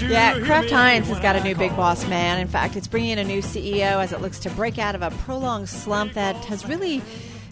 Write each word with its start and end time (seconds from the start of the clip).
Yeah, 0.00 0.38
Kraft 0.40 0.70
Heinz 0.70 1.08
has 1.08 1.18
got 1.20 1.36
a 1.36 1.42
new 1.42 1.54
big 1.54 1.74
boss 1.76 2.06
man. 2.08 2.38
In 2.40 2.48
fact, 2.48 2.76
it's 2.76 2.86
bringing 2.86 3.10
in 3.10 3.18
a 3.18 3.24
new 3.24 3.42
CEO 3.42 4.02
as 4.02 4.12
it 4.12 4.20
looks 4.20 4.38
to 4.40 4.50
break 4.50 4.78
out 4.78 4.94
of 4.94 5.02
a 5.02 5.10
prolonged 5.10 5.68
slump 5.68 6.14
that 6.14 6.36
has 6.46 6.66
really 6.66 7.02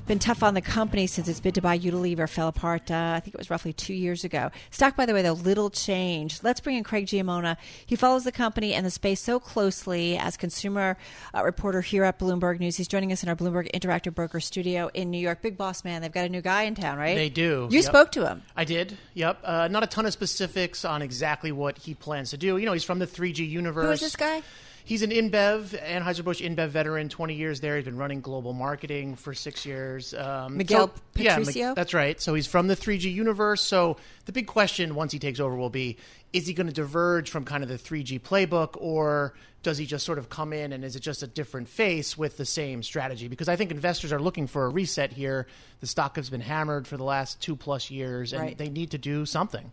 been 0.06 0.18
tough 0.18 0.42
on 0.42 0.54
the 0.54 0.60
company 0.60 1.06
since 1.06 1.28
its 1.28 1.40
bid 1.40 1.54
to 1.56 1.60
buy 1.60 1.78
Unilever 1.78 2.28
fell 2.28 2.48
apart. 2.48 2.90
Uh, 2.90 3.14
I 3.16 3.20
think 3.20 3.34
it 3.34 3.38
was 3.38 3.50
roughly 3.50 3.72
two 3.72 3.94
years 3.94 4.24
ago. 4.24 4.50
Stock, 4.70 4.96
by 4.96 5.04
the 5.06 5.12
way, 5.12 5.22
though, 5.22 5.32
little 5.32 5.68
change. 5.70 6.42
Let's 6.42 6.60
bring 6.60 6.76
in 6.76 6.84
Craig 6.84 7.06
Giammona. 7.06 7.56
He 7.84 7.96
follows 7.96 8.24
the 8.24 8.32
company 8.32 8.72
and 8.74 8.86
the 8.86 8.90
space 8.90 9.20
so 9.20 9.40
closely 9.40 10.16
as 10.16 10.36
consumer 10.36 10.96
uh, 11.34 11.44
reporter 11.44 11.80
here 11.80 12.04
at 12.04 12.18
Bloomberg 12.18 12.60
News. 12.60 12.76
He's 12.76 12.88
joining 12.88 13.12
us 13.12 13.22
in 13.22 13.28
our 13.28 13.36
Bloomberg 13.36 13.70
Interactive 13.72 14.14
Broker 14.14 14.40
studio 14.40 14.90
in 14.94 15.10
New 15.10 15.18
York. 15.18 15.42
Big 15.42 15.56
boss 15.56 15.84
man. 15.84 16.02
They've 16.02 16.12
got 16.12 16.24
a 16.24 16.28
new 16.28 16.42
guy 16.42 16.62
in 16.62 16.74
town, 16.74 16.98
right? 16.98 17.16
They 17.16 17.28
do. 17.28 17.68
You 17.70 17.76
Yep. 17.80 17.84
spoke 17.84 18.12
to 18.12 18.26
him. 18.26 18.42
I 18.56 18.64
did. 18.64 18.96
Yep. 19.14 19.40
Uh, 19.44 19.68
not 19.68 19.82
a 19.82 19.86
ton 19.86 20.06
of 20.06 20.12
specifics 20.12 20.84
on 20.84 21.02
exactly 21.02 21.52
what 21.52 21.78
he 21.78 21.94
plans 21.94 22.30
to 22.30 22.36
do. 22.36 22.56
You 22.56 22.66
know, 22.66 22.72
he's 22.72 22.84
from 22.84 22.98
the 23.00 23.06
3G 23.06 23.44
universe. 23.48 23.84
Who 23.84 23.90
is 23.90 24.00
this 24.00 24.16
guy? 24.16 24.42
He's 24.86 25.02
an 25.02 25.10
InBev, 25.10 25.76
Anheuser-Busch 25.82 26.40
InBev 26.40 26.68
veteran, 26.68 27.08
20 27.08 27.34
years 27.34 27.60
there. 27.60 27.74
He's 27.74 27.84
been 27.84 27.96
running 27.96 28.20
global 28.20 28.52
marketing 28.52 29.16
for 29.16 29.34
six 29.34 29.66
years. 29.66 30.14
Um, 30.14 30.56
Miguel 30.56 30.86
so- 30.94 31.02
yeah, 31.16 31.36
Patricio? 31.38 31.66
Mc- 31.70 31.74
that's 31.76 31.92
right. 31.92 32.20
So 32.20 32.34
he's 32.34 32.46
from 32.46 32.68
the 32.68 32.76
3G 32.76 33.12
universe. 33.12 33.62
So 33.62 33.96
the 34.26 34.32
big 34.32 34.46
question 34.46 34.94
once 34.94 35.10
he 35.10 35.18
takes 35.18 35.40
over 35.40 35.56
will 35.56 35.70
be, 35.70 35.96
is 36.32 36.46
he 36.46 36.54
going 36.54 36.68
to 36.68 36.72
diverge 36.72 37.30
from 37.30 37.44
kind 37.44 37.64
of 37.64 37.68
the 37.68 37.78
3G 37.78 38.20
playbook 38.20 38.76
or 38.80 39.34
does 39.64 39.76
he 39.76 39.86
just 39.86 40.06
sort 40.06 40.18
of 40.18 40.28
come 40.28 40.52
in 40.52 40.72
and 40.72 40.84
is 40.84 40.94
it 40.94 41.00
just 41.00 41.24
a 41.24 41.26
different 41.26 41.68
face 41.68 42.16
with 42.16 42.36
the 42.36 42.44
same 42.46 42.84
strategy? 42.84 43.26
Because 43.26 43.48
I 43.48 43.56
think 43.56 43.72
investors 43.72 44.12
are 44.12 44.20
looking 44.20 44.46
for 44.46 44.66
a 44.66 44.68
reset 44.68 45.12
here. 45.12 45.48
The 45.80 45.88
stock 45.88 46.14
has 46.14 46.30
been 46.30 46.40
hammered 46.42 46.86
for 46.86 46.96
the 46.96 47.02
last 47.02 47.40
two 47.40 47.56
plus 47.56 47.90
years 47.90 48.32
and 48.32 48.40
Right. 48.42 48.56
they 48.56 48.68
need 48.68 48.92
to 48.92 48.98
do 48.98 49.26
something. 49.26 49.72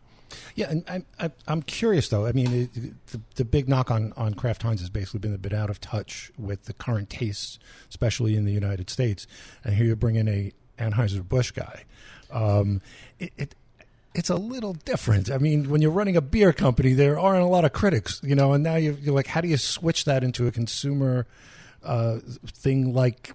Yeah, 0.55 0.69
and 0.69 1.05
I'm, 1.19 1.33
I'm, 1.47 1.61
curious 1.61 2.09
though. 2.09 2.25
I 2.25 2.31
mean, 2.31 2.69
the, 3.11 3.19
the 3.35 3.45
big 3.45 3.67
knock 3.67 3.91
on, 3.91 4.13
on 4.17 4.33
Kraft 4.33 4.63
Heinz 4.63 4.81
has 4.81 4.89
basically 4.89 5.19
been 5.19 5.33
a 5.33 5.37
bit 5.37 5.53
out 5.53 5.69
of 5.69 5.79
touch 5.79 6.31
with 6.37 6.65
the 6.65 6.73
current 6.73 7.09
tastes, 7.09 7.59
especially 7.89 8.35
in 8.35 8.45
the 8.45 8.51
United 8.51 8.89
States. 8.89 9.27
And 9.63 9.75
here 9.75 9.85
you 9.85 9.95
bring 9.95 10.15
in 10.15 10.27
a 10.27 10.51
Anheuser 10.77 11.27
Busch 11.27 11.51
guy. 11.51 11.83
Um, 12.31 12.81
it, 13.19 13.31
it 13.37 13.55
it's 14.15 14.29
a 14.29 14.35
little 14.35 14.73
different. 14.73 15.31
I 15.31 15.37
mean, 15.37 15.69
when 15.69 15.81
you're 15.81 15.91
running 15.91 16.15
a 16.15 16.21
beer 16.21 16.53
company, 16.53 16.93
there 16.93 17.19
aren't 17.19 17.41
a 17.41 17.47
lot 17.47 17.65
of 17.65 17.73
critics, 17.73 18.21
you 18.23 18.35
know. 18.35 18.53
And 18.53 18.63
now 18.63 18.75
you're, 18.75 18.93
you're 18.93 19.15
like, 19.15 19.27
how 19.27 19.41
do 19.41 19.47
you 19.47 19.57
switch 19.57 20.05
that 20.05 20.23
into 20.23 20.45
a 20.45 20.51
consumer 20.51 21.25
uh, 21.83 22.19
thing 22.45 22.93
like 22.93 23.33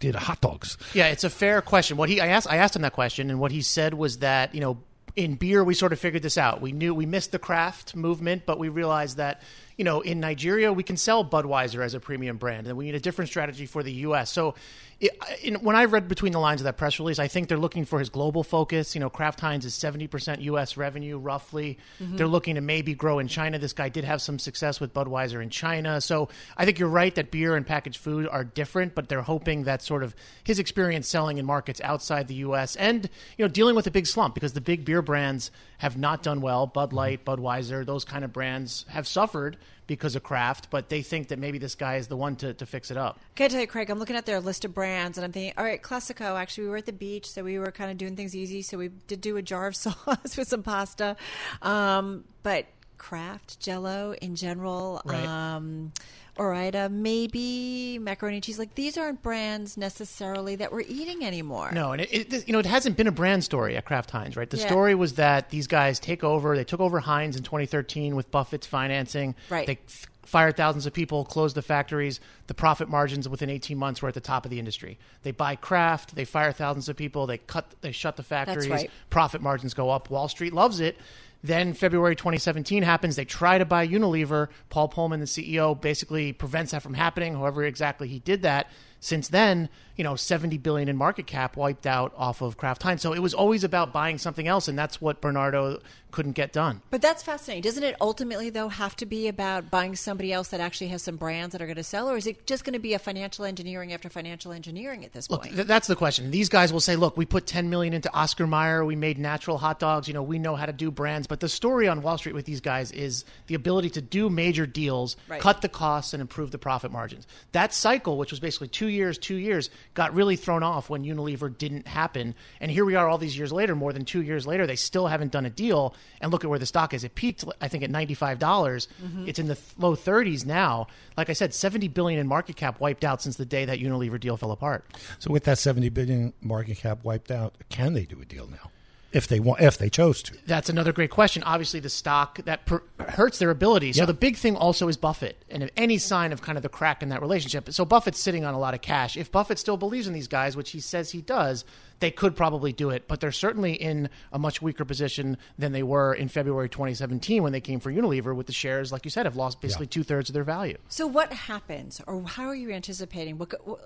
did 0.00 0.14
hot 0.14 0.40
dogs? 0.40 0.76
Yeah, 0.94 1.06
it's 1.08 1.24
a 1.24 1.30
fair 1.30 1.62
question. 1.62 1.96
What 1.96 2.08
he 2.08 2.20
I 2.20 2.28
asked 2.28 2.50
I 2.50 2.56
asked 2.56 2.76
him 2.76 2.82
that 2.82 2.92
question, 2.92 3.30
and 3.30 3.40
what 3.40 3.52
he 3.52 3.62
said 3.62 3.94
was 3.94 4.18
that 4.18 4.54
you 4.54 4.60
know 4.60 4.78
in 5.16 5.34
beer 5.34 5.64
we 5.64 5.74
sort 5.74 5.92
of 5.92 5.98
figured 5.98 6.22
this 6.22 6.38
out. 6.38 6.60
We 6.60 6.72
knew 6.72 6.94
we 6.94 7.06
missed 7.06 7.32
the 7.32 7.38
craft 7.38 7.96
movement, 7.96 8.42
but 8.46 8.58
we 8.58 8.68
realized 8.68 9.16
that 9.16 9.42
you 9.76 9.84
know 9.84 10.02
in 10.02 10.20
Nigeria 10.20 10.72
we 10.72 10.82
can 10.82 10.96
sell 10.96 11.24
Budweiser 11.24 11.82
as 11.82 11.94
a 11.94 12.00
premium 12.00 12.36
brand, 12.36 12.66
and 12.66 12.76
we 12.76 12.84
need 12.84 12.94
a 12.94 13.00
different 13.00 13.30
strategy 13.30 13.66
for 13.66 13.82
the 13.82 13.92
U.S. 13.92 14.30
So. 14.30 14.54
It, 14.98 15.12
in, 15.42 15.56
when 15.56 15.76
I 15.76 15.84
read 15.84 16.08
between 16.08 16.32
the 16.32 16.38
lines 16.38 16.62
of 16.62 16.64
that 16.64 16.78
press 16.78 16.98
release, 16.98 17.18
I 17.18 17.28
think 17.28 17.48
they're 17.48 17.58
looking 17.58 17.84
for 17.84 17.98
his 17.98 18.08
global 18.08 18.42
focus. 18.42 18.94
You 18.94 19.00
know, 19.00 19.10
Kraft 19.10 19.40
Heinz 19.40 19.66
is 19.66 19.74
seventy 19.74 20.06
percent 20.06 20.40
U.S. 20.40 20.78
revenue, 20.78 21.18
roughly. 21.18 21.78
Mm-hmm. 22.00 22.16
They're 22.16 22.26
looking 22.26 22.54
to 22.54 22.62
maybe 22.62 22.94
grow 22.94 23.18
in 23.18 23.28
China. 23.28 23.58
This 23.58 23.74
guy 23.74 23.90
did 23.90 24.04
have 24.04 24.22
some 24.22 24.38
success 24.38 24.80
with 24.80 24.94
Budweiser 24.94 25.42
in 25.42 25.50
China, 25.50 26.00
so 26.00 26.30
I 26.56 26.64
think 26.64 26.78
you're 26.78 26.88
right 26.88 27.14
that 27.14 27.30
beer 27.30 27.56
and 27.56 27.66
packaged 27.66 27.98
food 27.98 28.26
are 28.26 28.42
different, 28.42 28.94
but 28.94 29.10
they're 29.10 29.20
hoping 29.20 29.64
that 29.64 29.82
sort 29.82 30.02
of 30.02 30.14
his 30.44 30.58
experience 30.58 31.08
selling 31.08 31.36
in 31.36 31.44
markets 31.44 31.80
outside 31.84 32.26
the 32.26 32.36
U.S. 32.36 32.74
and 32.76 33.10
you 33.36 33.44
know 33.44 33.48
dealing 33.48 33.76
with 33.76 33.86
a 33.86 33.90
big 33.90 34.06
slump 34.06 34.34
because 34.34 34.54
the 34.54 34.62
big 34.62 34.86
beer 34.86 35.02
brands 35.02 35.50
have 35.78 35.98
not 35.98 36.22
done 36.22 36.40
well. 36.40 36.66
Bud 36.66 36.88
mm-hmm. 36.88 36.96
Light, 36.96 37.24
Budweiser, 37.26 37.84
those 37.84 38.06
kind 38.06 38.24
of 38.24 38.32
brands 38.32 38.86
have 38.88 39.06
suffered 39.06 39.58
because 39.86 40.16
of 40.16 40.22
craft, 40.22 40.68
but 40.70 40.88
they 40.88 41.02
think 41.02 41.28
that 41.28 41.38
maybe 41.38 41.58
this 41.58 41.74
guy 41.74 41.96
is 41.96 42.08
the 42.08 42.16
one 42.16 42.34
to, 42.36 42.52
to 42.54 42.66
fix 42.66 42.90
it 42.90 42.96
up. 42.96 43.20
Can 43.34 43.44
I 43.44 43.48
tell 43.48 43.60
you, 43.60 43.66
Craig? 43.66 43.88
I'm 43.90 43.98
looking 43.98 44.16
at 44.16 44.26
their 44.26 44.40
list 44.40 44.64
of 44.64 44.74
brands, 44.74 45.16
and 45.18 45.24
I'm 45.24 45.32
thinking, 45.32 45.52
all 45.56 45.64
right, 45.64 45.80
Classico. 45.82 46.36
Actually, 46.38 46.64
we 46.64 46.70
were 46.70 46.76
at 46.78 46.86
the 46.86 46.92
beach, 46.92 47.30
so 47.30 47.44
we 47.44 47.58
were 47.58 47.70
kind 47.70 47.90
of 47.90 47.96
doing 47.98 48.16
things 48.16 48.34
easy. 48.34 48.62
So 48.62 48.78
we 48.78 48.88
did 48.88 49.20
do 49.20 49.36
a 49.36 49.42
jar 49.42 49.66
of 49.68 49.76
sauce 49.76 50.36
with 50.36 50.48
some 50.48 50.62
pasta, 50.62 51.16
um, 51.62 52.24
but 52.42 52.66
Kraft, 52.98 53.60
Jello 53.60 54.14
in 54.20 54.36
general, 54.36 55.02
Right. 55.04 55.24
um, 55.24 55.92
Ore-Ida, 56.38 56.78
uh, 56.86 56.88
maybe 56.90 57.98
macaroni 57.98 58.36
and 58.36 58.44
cheese. 58.44 58.58
Like 58.58 58.74
these 58.74 58.96
aren't 58.98 59.22
brands 59.22 59.76
necessarily 59.76 60.56
that 60.56 60.72
we're 60.72 60.80
eating 60.82 61.24
anymore. 61.24 61.70
No, 61.72 61.92
and 61.92 62.02
it, 62.02 62.32
it 62.32 62.46
you 62.46 62.52
know 62.52 62.58
it 62.58 62.66
hasn't 62.66 62.96
been 62.96 63.06
a 63.06 63.12
brand 63.12 63.44
story 63.44 63.76
at 63.76 63.84
Kraft 63.84 64.10
Heinz, 64.10 64.36
right? 64.36 64.48
The 64.48 64.56
Yeah. 64.58 64.66
story 64.66 64.94
was 64.94 65.14
that 65.14 65.50
these 65.50 65.66
guys 65.66 65.98
take 65.98 66.22
over. 66.24 66.56
They 66.56 66.64
took 66.64 66.80
over 66.80 67.00
Heinz 67.00 67.36
in 67.36 67.42
2013 67.42 68.14
with 68.16 68.30
Buffett's 68.30 68.66
financing. 68.66 69.34
Right. 69.50 69.66
They 69.66 69.78
f- 69.86 70.06
fired 70.24 70.56
thousands 70.56 70.86
of 70.86 70.92
people, 70.92 71.24
closed 71.24 71.54
the 71.56 71.62
factories. 71.62 72.18
The 72.48 72.54
profit 72.54 72.88
margins 72.88 73.28
within 73.28 73.48
18 73.48 73.78
months 73.78 74.02
were 74.02 74.08
at 74.08 74.14
the 74.14 74.20
top 74.20 74.44
of 74.44 74.50
the 74.50 74.58
industry. 74.58 74.98
They 75.22 75.30
buy 75.30 75.54
Kraft. 75.56 76.16
They 76.16 76.24
fire 76.24 76.52
thousands 76.52 76.88
of 76.88 76.96
people. 76.96 77.26
They 77.26 77.38
cut. 77.38 77.66
They 77.80 77.92
shut 77.92 78.16
the 78.16 78.22
factories. 78.24 78.68
right. 78.68 78.90
Profit 79.10 79.40
margins 79.40 79.72
go 79.74 79.88
up. 79.90 80.10
Wall 80.10 80.28
Street 80.28 80.52
loves 80.52 80.80
it. 80.80 80.96
Then 81.46 81.74
February 81.74 82.16
2017 82.16 82.82
happens. 82.82 83.14
They 83.14 83.24
try 83.24 83.56
to 83.58 83.64
buy 83.64 83.86
Unilever. 83.86 84.48
Paul 84.68 84.88
Polman, 84.88 85.20
the 85.20 85.26
CEO, 85.26 85.80
basically 85.80 86.32
prevents 86.32 86.72
that 86.72 86.82
from 86.82 86.94
happening. 86.94 87.34
However, 87.34 87.62
exactly 87.62 88.08
he 88.08 88.18
did 88.18 88.42
that. 88.42 88.68
Since 88.98 89.28
then, 89.28 89.68
you 89.96 90.04
know, 90.04 90.14
70 90.16 90.58
billion 90.58 90.88
in 90.88 90.96
market 90.96 91.26
cap 91.26 91.56
wiped 91.56 91.86
out 91.86 92.12
off 92.16 92.42
of 92.42 92.56
Kraft 92.56 92.82
Heinz. 92.82 93.02
So 93.02 93.12
it 93.14 93.20
was 93.20 93.34
always 93.34 93.64
about 93.64 93.92
buying 93.92 94.18
something 94.18 94.46
else, 94.46 94.68
and 94.68 94.78
that's 94.78 95.00
what 95.00 95.20
Bernardo 95.20 95.80
couldn't 96.10 96.32
get 96.32 96.52
done. 96.52 96.80
But 96.90 97.02
that's 97.02 97.22
fascinating. 97.22 97.62
Doesn't 97.62 97.82
it 97.82 97.96
ultimately, 98.00 98.48
though, 98.50 98.68
have 98.68 98.96
to 98.96 99.06
be 99.06 99.28
about 99.28 99.70
buying 99.70 99.96
somebody 99.96 100.32
else 100.32 100.48
that 100.48 100.60
actually 100.60 100.88
has 100.88 101.02
some 101.02 101.16
brands 101.16 101.52
that 101.52 101.60
are 101.60 101.66
going 101.66 101.76
to 101.76 101.82
sell, 101.82 102.08
or 102.10 102.16
is 102.16 102.26
it 102.26 102.46
just 102.46 102.64
going 102.64 102.72
to 102.74 102.78
be 102.78 102.94
a 102.94 102.98
financial 102.98 103.44
engineering 103.44 103.92
after 103.92 104.08
financial 104.08 104.52
engineering 104.52 105.04
at 105.04 105.12
this 105.12 105.30
Look, 105.30 105.42
point? 105.42 105.54
th- 105.56 105.66
that's 105.66 105.86
the 105.88 105.96
question. 105.96 106.30
These 106.30 106.48
guys 106.48 106.72
will 106.72 106.80
say, 106.80 106.96
"Look, 106.96 107.16
we 107.16 107.26
put 107.26 107.46
10 107.46 107.68
million 107.70 107.92
into 107.92 108.12
Oscar 108.14 108.46
Mayer. 108.46 108.84
We 108.84 108.96
made 108.96 109.18
natural 109.18 109.58
hot 109.58 109.78
dogs. 109.78 110.08
You 110.08 110.14
know, 110.14 110.22
we 110.22 110.38
know 110.38 110.56
how 110.56 110.66
to 110.66 110.72
do 110.72 110.90
brands." 110.90 111.26
But 111.26 111.40
the 111.40 111.48
story 111.48 111.86
on 111.88 112.02
Wall 112.02 112.16
Street 112.18 112.34
with 112.34 112.44
these 112.46 112.60
guys 112.60 112.92
is 112.92 113.24
the 113.48 113.54
ability 113.54 113.90
to 113.90 114.00
do 114.00 114.30
major 114.30 114.66
deals, 114.66 115.16
Right. 115.28 115.40
cut 115.40 115.60
the 115.62 115.68
costs, 115.68 116.12
and 116.14 116.20
improve 116.20 116.50
the 116.50 116.58
profit 116.58 116.92
margins. 116.92 117.26
That 117.52 117.74
cycle, 117.74 118.16
which 118.16 118.30
was 118.30 118.40
basically 118.40 118.68
two 118.68 118.86
years, 118.88 119.18
two 119.18 119.36
years, 119.36 119.68
got 119.96 120.14
really 120.14 120.36
thrown 120.36 120.62
off 120.62 120.88
when 120.88 121.02
Unilever 121.02 121.56
didn't 121.56 121.88
happen. 121.88 122.34
And 122.60 122.70
here 122.70 122.84
we 122.84 122.94
are, 122.94 123.08
all 123.08 123.18
these 123.18 123.36
years 123.36 123.52
later, 123.52 123.74
more 123.74 123.92
than 123.92 124.04
two 124.04 124.22
years 124.22 124.46
later, 124.46 124.66
they 124.66 124.76
still 124.76 125.08
haven't 125.08 125.32
done 125.32 125.44
a 125.46 125.50
deal. 125.50 125.96
And 126.20 126.30
look 126.30 126.44
at 126.44 126.50
where 126.50 126.58
the 126.58 126.66
stock 126.66 126.94
is. 126.94 127.02
It 127.02 127.16
peaked, 127.16 127.44
I 127.60 127.66
think, 127.66 127.82
at 127.82 127.90
95 127.90 128.38
dollars. 128.38 128.86
Mm-hmm. 129.02 129.28
It's 129.28 129.38
in 129.38 129.48
the 129.48 129.58
low 129.78 129.96
30s 129.96 130.46
now. 130.46 130.86
Like 131.16 131.30
I 131.30 131.32
said, 131.32 131.52
70 131.52 131.88
billion 131.88 132.20
in 132.20 132.28
market 132.28 132.54
cap 132.54 132.78
wiped 132.78 133.04
out 133.04 133.22
since 133.22 133.36
the 133.36 133.46
day 133.46 133.64
that 133.64 133.80
Unilever 133.80 134.20
deal 134.20 134.36
fell 134.36 134.52
apart. 134.52 134.84
So 135.18 135.32
with 135.32 135.44
that 135.44 135.58
70 135.58 135.88
billion 135.88 136.32
market 136.40 136.76
cap 136.76 137.02
wiped 137.02 137.30
out, 137.30 137.54
can 137.70 137.94
they 137.94 138.04
do 138.04 138.20
a 138.20 138.24
deal 138.24 138.46
now? 138.46 138.70
If 139.16 139.28
they 139.28 139.40
want, 139.40 139.62
if 139.62 139.78
they 139.78 139.88
chose 139.88 140.22
to. 140.24 140.36
That's 140.46 140.68
another 140.68 140.92
great 140.92 141.10
question. 141.10 141.42
Obviously, 141.44 141.80
the 141.80 141.88
stock 141.88 142.36
that 142.44 142.66
per- 142.66 142.82
hurts 143.00 143.38
their 143.38 143.48
ability. 143.48 143.94
So 143.94 144.02
Yeah. 144.02 144.06
the 144.06 144.12
big 144.14 144.36
thing 144.36 144.56
also 144.56 144.88
is 144.88 144.98
Buffett, 144.98 145.42
and 145.48 145.62
if 145.62 145.70
any 145.74 145.96
sign 145.96 146.32
of 146.32 146.42
kind 146.42 146.58
of 146.58 146.62
the 146.62 146.68
crack 146.68 147.02
in 147.02 147.08
that 147.08 147.22
relationship. 147.22 147.72
So 147.72 147.86
Buffett's 147.86 148.20
sitting 148.20 148.44
on 148.44 148.52
a 148.52 148.58
lot 148.58 148.74
of 148.74 148.82
cash. 148.82 149.16
If 149.16 149.32
Buffett 149.32 149.58
still 149.58 149.78
believes 149.78 150.06
in 150.06 150.12
these 150.12 150.28
guys, 150.28 150.54
which 150.54 150.72
he 150.72 150.80
says 150.80 151.12
he 151.12 151.22
does, 151.22 151.64
they 152.00 152.10
could 152.10 152.36
probably 152.36 152.74
do 152.74 152.90
it. 152.90 153.08
But 153.08 153.20
they're 153.20 153.32
certainly 153.32 153.72
in 153.72 154.10
a 154.34 154.38
much 154.38 154.60
weaker 154.60 154.84
position 154.84 155.38
than 155.58 155.72
they 155.72 155.82
were 155.82 156.12
in 156.12 156.28
February 156.28 156.68
2017 156.68 157.42
when 157.42 157.52
they 157.52 157.60
came 157.62 157.80
for 157.80 157.90
Unilever. 157.90 158.36
With 158.36 158.46
the 158.48 158.52
shares, 158.52 158.92
like 158.92 159.06
you 159.06 159.10
said, 159.10 159.24
have 159.24 159.36
lost 159.36 159.62
basically 159.62 159.86
two 159.86 160.02
thirds 160.02 160.28
of 160.28 160.34
their 160.34 160.44
value. 160.44 160.76
So 160.88 161.06
what 161.06 161.32
happens, 161.32 162.02
or 162.06 162.22
how 162.22 162.44
are 162.44 162.54
you 162.54 162.70
anticipating 162.70 163.38
what, 163.38 163.54
what 163.66 163.80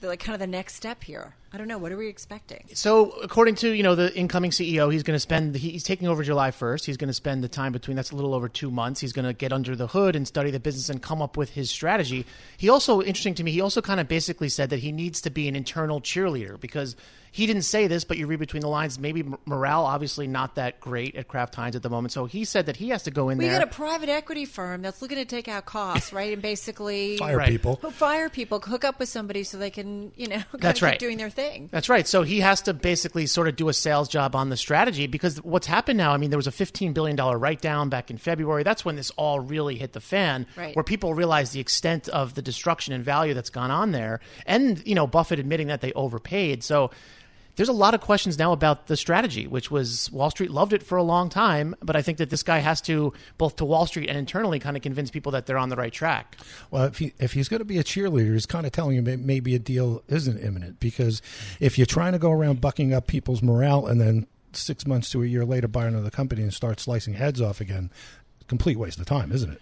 the, 0.00 0.06
like 0.06 0.20
kind 0.20 0.34
of 0.34 0.40
the 0.40 0.46
next 0.46 0.74
step 0.74 1.02
here? 1.02 1.34
I 1.52 1.56
don't 1.56 1.66
know. 1.68 1.78
What 1.78 1.92
are 1.92 1.96
we 1.96 2.08
expecting? 2.08 2.64
So, 2.74 3.10
according 3.22 3.54
to 3.56 3.70
you 3.72 3.82
know 3.82 3.94
the 3.94 4.14
incoming 4.14 4.50
CEO, 4.50 4.92
he's 4.92 5.02
going 5.02 5.14
to 5.14 5.20
spend 5.20 5.54
he's 5.56 5.82
taking 5.82 6.06
over 6.06 6.22
July 6.22 6.50
first. 6.50 6.84
He's 6.84 6.96
going 6.98 7.08
to 7.08 7.14
spend 7.14 7.42
the 7.42 7.48
time 7.48 7.72
between 7.72 7.96
that's 7.96 8.10
a 8.10 8.16
little 8.16 8.34
over 8.34 8.48
two 8.48 8.70
months. 8.70 9.00
He's 9.00 9.12
going 9.14 9.24
to 9.24 9.32
get 9.32 9.52
under 9.52 9.74
the 9.74 9.86
hood 9.86 10.14
and 10.14 10.28
study 10.28 10.50
the 10.50 10.60
business 10.60 10.90
and 10.90 11.02
come 11.02 11.22
up 11.22 11.36
with 11.38 11.50
his 11.50 11.70
strategy. 11.70 12.26
He 12.58 12.68
also 12.68 13.00
interesting 13.00 13.34
to 13.36 13.44
me. 13.44 13.52
He 13.52 13.60
also 13.62 13.80
kind 13.80 13.98
of 13.98 14.08
basically 14.08 14.50
said 14.50 14.70
that 14.70 14.80
he 14.80 14.92
needs 14.92 15.22
to 15.22 15.30
be 15.30 15.48
an 15.48 15.56
internal 15.56 16.00
cheerleader 16.02 16.60
because 16.60 16.96
he 17.30 17.46
didn't 17.46 17.62
say 17.62 17.86
this, 17.86 18.04
but 18.04 18.16
you 18.16 18.26
read 18.26 18.38
between 18.38 18.62
the 18.62 18.68
lines. 18.68 18.98
Maybe 18.98 19.22
morale, 19.44 19.84
obviously, 19.84 20.26
not 20.26 20.54
that 20.56 20.80
great 20.80 21.14
at 21.14 21.28
Kraft 21.28 21.54
Heinz 21.54 21.76
at 21.76 21.82
the 21.82 21.90
moment. 21.90 22.12
So 22.12 22.24
he 22.24 22.44
said 22.44 22.66
that 22.66 22.76
he 22.76 22.88
has 22.88 23.02
to 23.04 23.10
go 23.10 23.28
in 23.28 23.38
We 23.38 23.44
there. 23.44 23.54
We 23.54 23.58
got 23.60 23.68
a 23.68 23.74
private 23.74 24.08
equity 24.08 24.44
firm 24.46 24.80
that's 24.82 25.00
looking 25.02 25.18
to 25.18 25.24
take 25.26 25.46
out 25.46 25.64
costs, 25.66 26.12
right? 26.12 26.32
And 26.32 26.40
basically 26.42 27.16
Fire 27.18 27.36
Right. 27.36 27.48
people. 27.50 27.76
fire 27.76 28.28
people, 28.30 28.60
hook 28.60 28.84
up 28.84 28.98
with 28.98 29.08
somebody 29.08 29.44
so 29.44 29.56
they 29.58 29.70
can, 29.70 30.10
you 30.16 30.26
know, 30.28 30.36
kind 30.36 30.46
That's 30.60 30.78
of 30.80 30.86
keep 30.86 30.92
right. 30.92 30.98
doing 30.98 31.18
their 31.18 31.30
thing. 31.30 31.37
That's 31.70 31.88
right. 31.88 32.06
So 32.06 32.22
he 32.22 32.40
has 32.40 32.62
to 32.62 32.74
basically 32.74 33.26
sort 33.26 33.48
of 33.48 33.56
do 33.56 33.68
a 33.68 33.72
sales 33.72 34.08
job 34.08 34.34
on 34.34 34.48
the 34.50 34.56
strategy 34.56 35.06
because 35.06 35.42
what's 35.42 35.66
happened 35.66 35.96
now, 35.96 36.12
I 36.12 36.16
mean, 36.16 36.30
there 36.30 36.38
was 36.38 36.46
a 36.46 36.50
$15 36.52 36.92
billion 36.92 37.16
write 37.16 37.60
down 37.60 37.88
back 37.88 38.10
in 38.10 38.18
February. 38.18 38.62
That's 38.62 38.84
when 38.84 38.96
this 38.96 39.10
all 39.16 39.40
really 39.40 39.76
hit 39.76 39.92
the 39.92 40.00
fan, 40.00 40.46
Right. 40.56 40.74
where 40.74 40.82
people 40.82 41.14
realized 41.14 41.52
the 41.52 41.60
extent 41.60 42.08
of 42.08 42.34
the 42.34 42.42
destruction 42.42 42.92
and 42.92 43.04
value 43.04 43.34
that's 43.34 43.50
gone 43.50 43.70
on 43.70 43.92
there. 43.92 44.20
And, 44.46 44.82
you 44.86 44.94
know, 44.94 45.06
Buffett 45.06 45.38
admitting 45.38 45.68
that 45.68 45.80
they 45.80 45.92
overpaid. 45.92 46.62
So 46.64 46.90
there's 47.58 47.68
a 47.68 47.72
lot 47.72 47.92
of 47.92 48.00
questions 48.00 48.38
now 48.38 48.52
about 48.52 48.86
the 48.86 48.96
strategy, 48.96 49.48
which 49.48 49.68
was 49.68 50.10
Wall 50.12 50.30
Street 50.30 50.50
loved 50.50 50.72
it 50.72 50.80
for 50.80 50.96
a 50.96 51.02
long 51.02 51.28
time. 51.28 51.74
But 51.82 51.96
I 51.96 52.02
think 52.02 52.18
that 52.18 52.30
this 52.30 52.44
guy 52.44 52.58
has 52.58 52.80
to, 52.82 53.12
both 53.36 53.56
to 53.56 53.64
Wall 53.64 53.84
Street 53.84 54.08
and 54.08 54.16
internally, 54.16 54.60
kind 54.60 54.76
of 54.76 54.82
convince 54.82 55.10
people 55.10 55.32
that 55.32 55.46
they're 55.46 55.58
on 55.58 55.68
the 55.68 55.74
right 55.74 55.92
track. 55.92 56.36
Well, 56.70 56.84
if 56.84 56.98
he 56.98 57.12
if 57.18 57.32
he's 57.32 57.48
going 57.48 57.58
to 57.58 57.64
be 57.64 57.78
a 57.78 57.84
cheerleader, 57.84 58.32
he's 58.32 58.46
kind 58.46 58.64
of 58.64 58.70
telling 58.70 58.94
you 58.94 59.02
that 59.02 59.18
maybe 59.18 59.56
a 59.56 59.58
deal 59.58 60.04
isn't 60.06 60.38
imminent 60.38 60.78
because 60.78 61.20
if 61.58 61.76
you're 61.76 61.86
trying 61.86 62.12
to 62.12 62.18
go 62.18 62.30
around 62.30 62.60
bucking 62.60 62.94
up 62.94 63.08
people's 63.08 63.42
morale 63.42 63.86
and 63.86 64.00
then 64.00 64.28
six 64.52 64.86
months 64.86 65.10
to 65.10 65.22
a 65.24 65.26
year 65.26 65.44
later 65.44 65.66
buy 65.66 65.86
another 65.86 66.10
company 66.10 66.42
and 66.42 66.54
start 66.54 66.78
slicing 66.78 67.14
heads 67.14 67.40
off 67.40 67.60
again, 67.60 67.90
complete 68.46 68.78
waste 68.78 69.00
of 69.00 69.06
time, 69.06 69.32
isn't 69.32 69.50
it? 69.50 69.60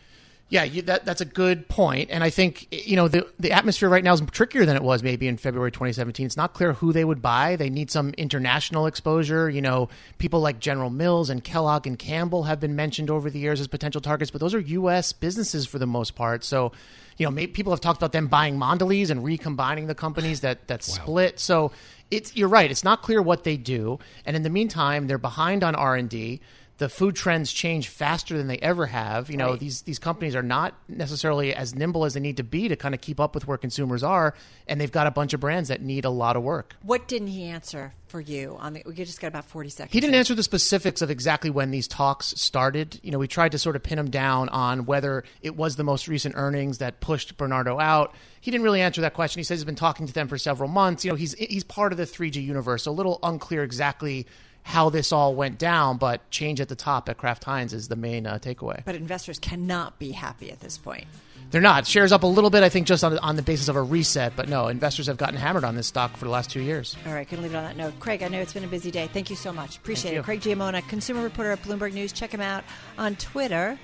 Yeah, 0.48 0.62
you, 0.62 0.82
that 0.82 1.04
that's 1.04 1.20
a 1.20 1.24
good 1.24 1.68
point. 1.68 2.10
and 2.10 2.22
I 2.22 2.30
think 2.30 2.68
you 2.70 2.94
know 2.94 3.08
the 3.08 3.26
the 3.38 3.50
atmosphere 3.50 3.88
right 3.88 4.04
now 4.04 4.12
is 4.12 4.22
trickier 4.30 4.64
than 4.64 4.76
it 4.76 4.82
was 4.82 5.02
maybe 5.02 5.26
in 5.26 5.38
February 5.38 5.72
2017. 5.72 6.24
It's 6.24 6.36
not 6.36 6.54
clear 6.54 6.74
who 6.74 6.92
they 6.92 7.04
would 7.04 7.20
buy. 7.20 7.56
They 7.56 7.68
need 7.68 7.90
some 7.90 8.10
international 8.16 8.86
exposure. 8.86 9.50
You 9.50 9.60
know, 9.60 9.88
people 10.18 10.38
like 10.38 10.60
General 10.60 10.90
Mills 10.90 11.30
and 11.30 11.42
Kellogg 11.42 11.88
and 11.88 11.98
Campbell 11.98 12.44
have 12.44 12.60
been 12.60 12.76
mentioned 12.76 13.10
over 13.10 13.28
the 13.28 13.40
years 13.40 13.60
as 13.60 13.66
potential 13.66 14.00
targets, 14.00 14.30
but 14.30 14.40
those 14.40 14.54
are 14.54 14.60
U.S. 14.60 15.12
businesses 15.12 15.66
for 15.66 15.80
the 15.80 15.86
most 15.86 16.14
part. 16.14 16.44
So, 16.44 16.70
you 17.16 17.26
know, 17.26 17.32
maybe 17.32 17.50
people 17.50 17.72
have 17.72 17.80
talked 17.80 17.98
about 17.98 18.12
them 18.12 18.28
buying 18.28 18.56
Mondelez 18.56 19.10
and 19.10 19.24
recombining 19.24 19.88
the 19.88 19.96
companies 19.96 20.42
that 20.42 20.68
that 20.68 20.84
split. 20.84 21.40
So, 21.40 21.72
it's 22.12 22.36
you're 22.36 22.48
right. 22.48 22.70
It's 22.70 22.84
not 22.84 23.02
clear 23.02 23.20
what 23.20 23.42
they 23.42 23.56
do, 23.56 23.98
and 24.24 24.36
in 24.36 24.44
the 24.44 24.50
meantime, 24.50 25.08
they're 25.08 25.18
behind 25.18 25.64
on 25.64 25.74
R 25.74 25.96
and 25.96 26.08
D 26.08 26.40
the 26.78 26.88
food 26.90 27.16
trends 27.16 27.52
change 27.52 27.88
faster 27.88 28.36
than 28.36 28.48
they 28.48 28.58
ever 28.58 28.86
have. 28.86 29.30
You 29.30 29.36
know, 29.38 29.50
Right. 29.50 29.60
these 29.60 29.82
these 29.82 29.98
companies 29.98 30.34
are 30.36 30.42
not 30.42 30.74
necessarily 30.88 31.54
as 31.54 31.74
nimble 31.74 32.04
as 32.04 32.14
they 32.14 32.20
need 32.20 32.36
to 32.36 32.42
be 32.44 32.68
to 32.68 32.76
kind 32.76 32.94
of 32.94 33.00
keep 33.00 33.18
up 33.18 33.34
with 33.34 33.46
where 33.46 33.56
consumers 33.56 34.02
are, 34.02 34.34
and 34.68 34.80
they've 34.80 34.92
got 34.92 35.06
a 35.06 35.10
bunch 35.10 35.32
of 35.32 35.40
brands 35.40 35.68
that 35.70 35.80
need 35.80 36.04
a 36.04 36.10
lot 36.10 36.36
of 36.36 36.42
work. 36.42 36.76
What 36.82 37.08
didn't 37.08 37.28
he 37.28 37.44
answer 37.44 37.94
for 38.08 38.20
you? 38.20 38.56
On 38.60 38.74
the, 38.74 38.82
we 38.86 38.94
just 38.94 39.20
got 39.20 39.28
about 39.28 39.46
forty 39.46 39.70
seconds. 39.70 39.92
He 39.92 40.00
didn't 40.00 40.16
answer 40.16 40.34
the 40.34 40.42
specifics 40.42 41.00
of 41.02 41.10
exactly 41.10 41.48
when 41.50 41.70
these 41.70 41.88
talks 41.88 42.26
started. 42.36 43.00
You 43.02 43.10
know, 43.10 43.18
we 43.18 43.28
tried 43.28 43.52
to 43.52 43.58
sort 43.58 43.74
of 43.76 43.82
pin 43.82 43.98
him 43.98 44.10
down 44.10 44.48
on 44.50 44.84
whether 44.84 45.24
it 45.42 45.56
was 45.56 45.76
the 45.76 45.84
most 45.84 46.08
recent 46.08 46.34
earnings 46.36 46.78
that 46.78 47.00
pushed 47.00 47.36
Bernardo 47.38 47.78
out. 47.80 48.14
He 48.40 48.50
didn't 48.50 48.64
really 48.64 48.80
answer 48.82 49.00
that 49.00 49.14
question. 49.14 49.40
He 49.40 49.44
says 49.44 49.58
he's 49.60 49.64
been 49.64 49.74
talking 49.74 50.06
to 50.06 50.12
them 50.12 50.28
for 50.28 50.38
several 50.38 50.68
months. 50.68 51.04
You 51.04 51.10
know, 51.10 51.16
he's 51.16 51.32
he's 51.34 51.64
part 51.64 51.92
of 51.92 51.98
the 51.98 52.04
3G 52.06 52.44
universe, 52.44 52.84
so 52.84 52.90
a 52.90 52.92
little 52.92 53.18
unclear 53.22 53.62
exactly 53.64 54.26
how 54.66 54.90
this 54.90 55.12
all 55.12 55.32
went 55.32 55.58
down, 55.60 55.96
but 55.96 56.28
change 56.28 56.60
at 56.60 56.68
the 56.68 56.74
top 56.74 57.08
at 57.08 57.16
Kraft 57.16 57.44
Heinz 57.44 57.72
is 57.72 57.86
the 57.86 57.94
main 57.94 58.26
uh, 58.26 58.36
takeaway. 58.40 58.84
But 58.84 58.96
investors 58.96 59.38
cannot 59.38 60.00
be 60.00 60.10
happy 60.10 60.50
at 60.50 60.58
this 60.58 60.76
point. 60.76 61.06
They're 61.52 61.60
not. 61.60 61.86
Shares 61.86 62.10
up 62.10 62.24
a 62.24 62.26
little 62.26 62.50
bit, 62.50 62.64
I 62.64 62.68
think, 62.68 62.88
just 62.88 63.04
on, 63.04 63.16
on 63.20 63.36
the 63.36 63.42
basis 63.42 63.68
of 63.68 63.76
a 63.76 63.82
reset. 63.82 64.34
But 64.34 64.48
no, 64.48 64.66
investors 64.66 65.06
have 65.06 65.18
gotten 65.18 65.36
hammered 65.36 65.62
on 65.62 65.76
this 65.76 65.86
stock 65.86 66.16
for 66.16 66.24
the 66.24 66.32
last 66.32 66.50
two 66.50 66.60
years. 66.60 66.96
All 67.06 67.12
right, 67.12 67.30
going 67.30 67.40
to 67.40 67.42
leave 67.46 67.54
it 67.54 67.56
on 67.56 67.62
that 67.62 67.76
note. 67.76 68.00
Craig, 68.00 68.24
I 68.24 68.28
know 68.28 68.40
it's 68.40 68.54
been 68.54 68.64
a 68.64 68.66
busy 68.66 68.90
day. 68.90 69.08
Thank 69.12 69.30
you 69.30 69.36
so 69.36 69.52
much. 69.52 69.76
Appreciate 69.76 70.10
Thank 70.10 70.14
it. 70.14 70.16
you. 70.16 70.22
Craig 70.24 70.40
Giammona, 70.40 70.86
consumer 70.88 71.22
reporter 71.22 71.52
at 71.52 71.62
Bloomberg 71.62 71.92
News. 71.92 72.12
Check 72.12 72.32
him 72.32 72.40
out 72.40 72.64
on 72.98 73.14
Twitter. 73.14 73.78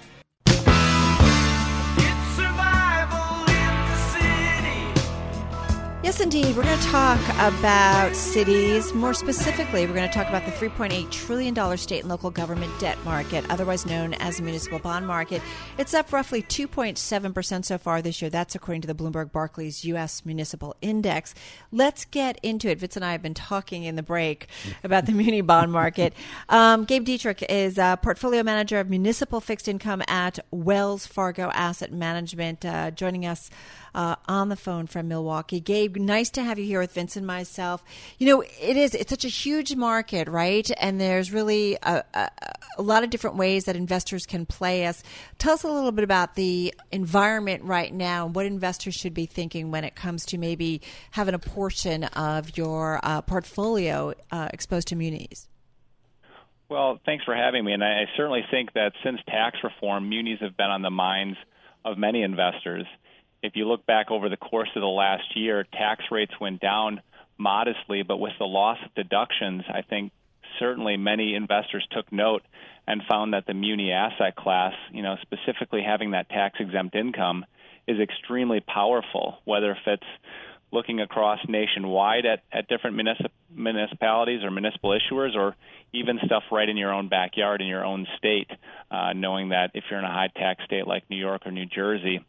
Yes, 6.02 6.18
indeed. 6.18 6.56
We're 6.56 6.64
going 6.64 6.80
to 6.80 6.86
talk 6.88 7.20
about 7.38 8.16
cities. 8.16 8.92
More 8.92 9.14
specifically, 9.14 9.86
we're 9.86 9.94
going 9.94 10.08
to 10.08 10.12
talk 10.12 10.28
about 10.28 10.44
the 10.44 10.50
$3.8 10.50 11.08
trillion 11.12 11.78
state 11.78 12.00
and 12.00 12.08
local 12.08 12.28
government 12.28 12.76
debt 12.80 12.98
market, 13.04 13.48
otherwise 13.48 13.86
known 13.86 14.14
as 14.14 14.38
the 14.38 14.42
municipal 14.42 14.80
bond 14.80 15.06
market. 15.06 15.40
It's 15.78 15.94
up 15.94 16.12
roughly 16.12 16.42
2.7% 16.42 17.64
so 17.64 17.78
far 17.78 18.02
this 18.02 18.20
year. 18.20 18.30
That's 18.30 18.56
according 18.56 18.80
to 18.80 18.88
the 18.88 18.96
Bloomberg 18.96 19.30
Barclays 19.30 19.84
U.S. 19.84 20.26
Municipal 20.26 20.74
Index. 20.82 21.36
Let's 21.70 22.04
get 22.06 22.36
into 22.42 22.68
it. 22.68 22.80
Vince 22.80 22.96
and 22.96 23.04
I 23.04 23.12
have 23.12 23.22
been 23.22 23.32
talking 23.32 23.84
in 23.84 23.94
the 23.94 24.02
break 24.02 24.48
about 24.82 25.06
the 25.06 25.12
muni 25.12 25.40
bond 25.40 25.70
market. 25.70 26.14
Um, 26.48 26.84
Gabe 26.84 27.06
Diederich 27.06 27.44
is 27.48 27.78
a 27.78 27.96
portfolio 28.02 28.42
manager 28.42 28.80
of 28.80 28.90
municipal 28.90 29.40
fixed 29.40 29.68
income 29.68 30.02
at 30.08 30.40
Wells 30.50 31.06
Fargo 31.06 31.48
Asset 31.54 31.92
Management, 31.92 32.64
uh, 32.64 32.90
joining 32.90 33.24
us 33.24 33.50
uh, 33.94 34.16
on 34.26 34.48
the 34.48 34.56
phone 34.56 34.86
from 34.86 35.08
Milwaukee. 35.08 35.60
Gabe, 35.60 35.91
nice 35.94 36.30
to 36.30 36.42
have 36.42 36.58
you 36.58 36.64
here 36.64 36.80
with 36.80 36.92
Vince 36.92 37.16
and 37.16 37.26
myself. 37.26 37.84
You 38.18 38.26
know, 38.26 38.40
it 38.42 38.76
is, 38.76 38.94
it's 38.94 39.10
such 39.10 39.24
a 39.24 39.28
huge 39.28 39.74
market, 39.74 40.28
right? 40.28 40.70
And 40.80 41.00
there's 41.00 41.32
really 41.32 41.76
a, 41.82 42.04
a, 42.14 42.30
a 42.78 42.82
lot 42.82 43.04
of 43.04 43.10
different 43.10 43.36
ways 43.36 43.64
that 43.64 43.76
investors 43.76 44.26
can 44.26 44.46
play 44.46 44.86
us. 44.86 45.02
Tell 45.38 45.54
us 45.54 45.62
a 45.62 45.68
little 45.68 45.92
bit 45.92 46.04
about 46.04 46.34
the 46.34 46.74
environment 46.90 47.64
right 47.64 47.92
now 47.92 48.26
and 48.26 48.34
what 48.34 48.46
investors 48.46 48.94
should 48.94 49.14
be 49.14 49.26
thinking 49.26 49.70
when 49.70 49.84
it 49.84 49.94
comes 49.94 50.26
to 50.26 50.38
maybe 50.38 50.80
having 51.12 51.34
a 51.34 51.38
portion 51.38 52.04
of 52.04 52.56
your 52.56 53.00
uh, 53.02 53.22
portfolio 53.22 54.14
uh, 54.30 54.48
exposed 54.52 54.88
to 54.88 54.96
munis. 54.96 55.48
Well, 56.68 56.98
thanks 57.04 57.24
for 57.24 57.36
having 57.36 57.64
me. 57.64 57.72
And 57.72 57.84
I, 57.84 58.02
I 58.02 58.04
certainly 58.16 58.44
think 58.50 58.72
that 58.72 58.92
since 59.04 59.20
tax 59.28 59.58
reform, 59.62 60.08
munis 60.08 60.40
have 60.40 60.56
been 60.56 60.70
on 60.70 60.80
the 60.80 60.90
minds 60.90 61.36
of 61.84 61.98
many 61.98 62.22
investors. 62.22 62.86
If 63.42 63.56
you 63.56 63.66
look 63.66 63.84
back 63.86 64.10
over 64.10 64.28
the 64.28 64.36
course 64.36 64.70
of 64.76 64.80
the 64.80 64.86
last 64.86 65.36
year, 65.36 65.66
tax 65.72 66.04
rates 66.10 66.32
went 66.40 66.60
down 66.60 67.00
modestly, 67.38 68.02
but 68.02 68.18
with 68.18 68.32
the 68.38 68.44
loss 68.44 68.78
of 68.84 68.94
deductions, 68.94 69.64
I 69.68 69.82
think 69.82 70.12
certainly 70.58 70.96
many 70.96 71.34
investors 71.34 71.86
took 71.90 72.10
note 72.12 72.42
and 72.86 73.02
found 73.10 73.34
that 73.34 73.46
the 73.46 73.54
muni 73.54 73.90
asset 73.92 74.36
class, 74.36 74.74
you 74.92 75.02
know, 75.02 75.16
specifically 75.22 75.82
having 75.82 76.12
that 76.12 76.28
tax 76.28 76.58
exempt 76.60 76.94
income, 76.94 77.44
is 77.88 77.98
extremely 77.98 78.60
powerful, 78.60 79.38
whether 79.44 79.72
if 79.72 79.78
it's 79.86 80.06
looking 80.70 81.00
across 81.00 81.38
nationwide 81.48 82.24
at, 82.24 82.42
at 82.52 82.68
different 82.68 82.96
municip- 82.96 83.30
municipalities 83.50 84.42
or 84.42 84.50
municipal 84.50 84.90
issuers, 84.90 85.36
or 85.36 85.54
even 85.92 86.18
stuff 86.24 86.44
right 86.50 86.68
in 86.68 86.76
your 86.76 86.92
own 86.92 87.08
backyard 87.08 87.60
in 87.60 87.66
your 87.66 87.84
own 87.84 88.06
state, 88.18 88.50
uh, 88.90 89.12
knowing 89.12 89.50
that 89.50 89.72
if 89.74 89.84
you're 89.90 89.98
in 89.98 90.04
a 90.04 90.12
high 90.12 90.30
tax 90.34 90.64
state 90.64 90.86
like 90.86 91.02
New 91.10 91.16
York 91.16 91.42
or 91.44 91.50
New 91.50 91.66
Jersey, 91.66 92.24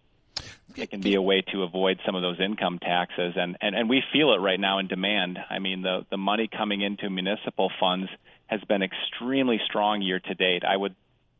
it 0.75 0.89
can 0.89 1.01
be 1.01 1.15
a 1.15 1.21
way 1.21 1.43
to 1.51 1.63
avoid 1.63 1.99
some 2.05 2.15
of 2.15 2.21
those 2.21 2.39
income 2.39 2.79
taxes 2.79 3.33
and, 3.35 3.57
and, 3.61 3.75
and 3.75 3.89
we 3.89 4.01
feel 4.11 4.33
it 4.33 4.39
right 4.39 4.59
now 4.59 4.79
in 4.79 4.87
demand. 4.87 5.37
I 5.49 5.59
mean 5.59 5.81
the, 5.81 6.05
the 6.09 6.17
money 6.17 6.47
coming 6.47 6.81
into 6.81 7.09
municipal 7.09 7.71
funds 7.79 8.09
has 8.47 8.61
been 8.61 8.83
extremely 8.83 9.59
strong 9.65 10.01
year 10.01 10.19
to 10.19 10.33
date. 10.33 10.63
I 10.63 10.75
would 10.77 10.95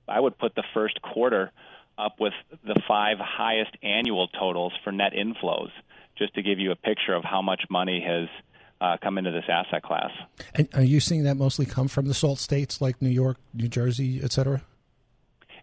I 0.08 0.20
would 0.20 0.38
put 0.38 0.56
the 0.56 0.64
first 0.74 1.02
quarter 1.02 1.52
up 1.98 2.20
with 2.20 2.34
the 2.66 2.82
five 2.88 3.18
highest 3.20 3.72
annual 3.82 4.28
totals 4.28 4.74
for 4.84 4.92
net 4.92 5.14
inflows, 5.14 5.70
just 6.18 6.34
to 6.36 6.42
give 6.42 6.60
you 6.60 6.72
a 6.72 6.76
picture 6.76 7.14
of 7.14 7.24
how 7.24 7.42
much 7.42 7.64
money 7.70 8.04
has 8.06 8.28
uh, 8.82 8.98
come 9.02 9.18
into 9.18 9.32
this 9.32 9.46
asset 9.48 9.84
class. 9.84 10.12
And 10.56 10.68
are 10.74 10.84
you 10.84 11.00
seeing 11.00 11.24
that 11.24 11.38
mostly 11.38 11.66
come 11.66 11.88
from 11.88 12.08
the 12.08 12.14
salt 12.14 12.40
states 12.40 12.82
like 12.82 13.02
New 13.02 13.10
York, 13.10 13.38
New 13.54 13.68
Jersey, 13.68 14.20
et 14.22 14.32
cetera? 14.34 14.64